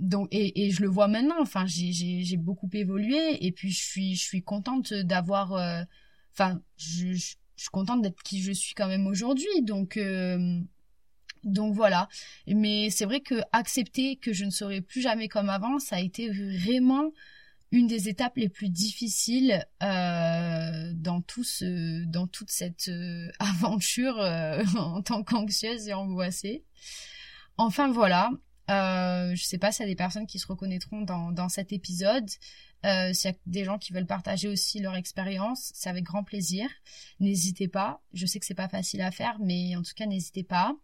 donc 0.00 0.28
et, 0.32 0.66
et, 0.66 0.70
je 0.70 0.82
le 0.82 0.88
vois 0.88 1.08
maintenant. 1.08 1.36
Enfin 1.40 1.64
j'ai 1.66 2.36
beaucoup 2.36 2.68
évolué 2.72 3.44
et 3.44 3.52
puis 3.52 3.70
je 3.70 3.82
suis 3.82 4.14
je 4.16 4.22
suis 4.22 4.42
contente 4.42 4.92
d'avoir 4.92 5.52
euh, 5.54 5.82
enfin 6.32 6.60
je, 6.76 7.12
je, 7.12 7.34
suis 7.56 7.70
contente 7.70 8.02
d'être 8.02 8.20
qui 8.22 8.42
je 8.42 8.52
suis 8.52 8.74
quand 8.74 8.88
même 8.88 9.06
aujourd'hui. 9.06 9.62
Donc 9.62 9.96
euh, 9.96 10.60
donc 11.44 11.74
voilà. 11.74 12.08
Mais 12.46 12.90
c'est 12.90 13.04
vrai 13.04 13.20
que 13.20 13.36
accepter 13.52 14.16
que 14.16 14.32
je 14.32 14.44
ne 14.44 14.50
serai 14.50 14.80
plus 14.80 15.00
jamais 15.00 15.28
comme 15.28 15.48
avant 15.48 15.78
ça 15.78 15.96
a 15.96 16.00
été 16.00 16.28
vraiment 16.28 17.12
une 17.72 17.86
des 17.86 18.10
étapes 18.10 18.36
les 18.36 18.50
plus 18.50 18.68
difficiles 18.68 19.66
euh, 19.82 20.92
dans 20.94 21.22
toute 21.22 22.50
cette 22.50 22.88
euh, 22.88 23.30
aventure 23.40 24.20
euh, 24.20 24.62
en 24.76 25.02
tant 25.02 25.24
qu'anxieuse 25.24 25.88
et 25.88 25.94
angoissée. 25.94 26.64
Enfin 27.56 27.90
voilà, 27.90 28.30
euh, 28.70 29.34
je 29.34 29.42
sais 29.42 29.58
pas 29.58 29.72
s'il 29.72 29.84
y 29.84 29.88
a 29.88 29.90
des 29.90 29.96
personnes 29.96 30.26
qui 30.26 30.38
se 30.38 30.46
reconnaîtront 30.46 31.00
dans, 31.00 31.32
dans 31.32 31.48
cet 31.48 31.72
épisode. 31.72 32.28
S'il 32.84 33.30
y 33.30 33.32
a 33.32 33.36
des 33.46 33.64
gens 33.64 33.78
qui 33.78 33.92
veulent 33.92 34.06
partager 34.06 34.48
aussi 34.48 34.80
leur 34.80 34.96
expérience, 34.96 35.70
c'est 35.72 35.88
avec 35.88 36.02
grand 36.04 36.24
plaisir. 36.24 36.68
N'hésitez 37.20 37.68
pas. 37.68 38.02
Je 38.12 38.26
sais 38.26 38.40
que 38.40 38.44
c'est 38.44 38.54
pas 38.54 38.68
facile 38.68 39.02
à 39.02 39.12
faire, 39.12 39.38
mais 39.40 39.76
en 39.76 39.82
tout 39.82 39.92
cas 39.94 40.04
n'hésitez 40.06 40.42
pas. 40.42 40.74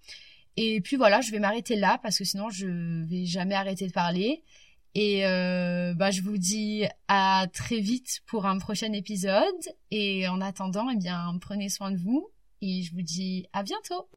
Et 0.56 0.80
puis 0.80 0.96
voilà, 0.96 1.20
je 1.20 1.32
vais 1.32 1.40
m'arrêter 1.40 1.74
là 1.74 1.98
parce 2.02 2.18
que 2.18 2.24
sinon 2.24 2.50
je 2.50 3.04
vais 3.04 3.26
jamais 3.26 3.56
arrêter 3.56 3.88
de 3.88 3.92
parler. 3.92 4.44
Et 4.94 5.26
euh, 5.26 5.94
bah, 5.94 6.10
je 6.10 6.22
vous 6.22 6.38
dis 6.38 6.84
à 7.08 7.46
très 7.52 7.80
vite 7.80 8.20
pour 8.26 8.46
un 8.46 8.58
prochain 8.58 8.92
épisode. 8.92 9.42
Et 9.90 10.26
en 10.28 10.40
attendant, 10.40 10.88
eh 10.90 10.96
bien, 10.96 11.36
prenez 11.40 11.68
soin 11.68 11.90
de 11.90 11.98
vous. 11.98 12.28
Et 12.60 12.82
je 12.82 12.92
vous 12.94 13.02
dis 13.02 13.46
à 13.52 13.62
bientôt. 13.62 14.08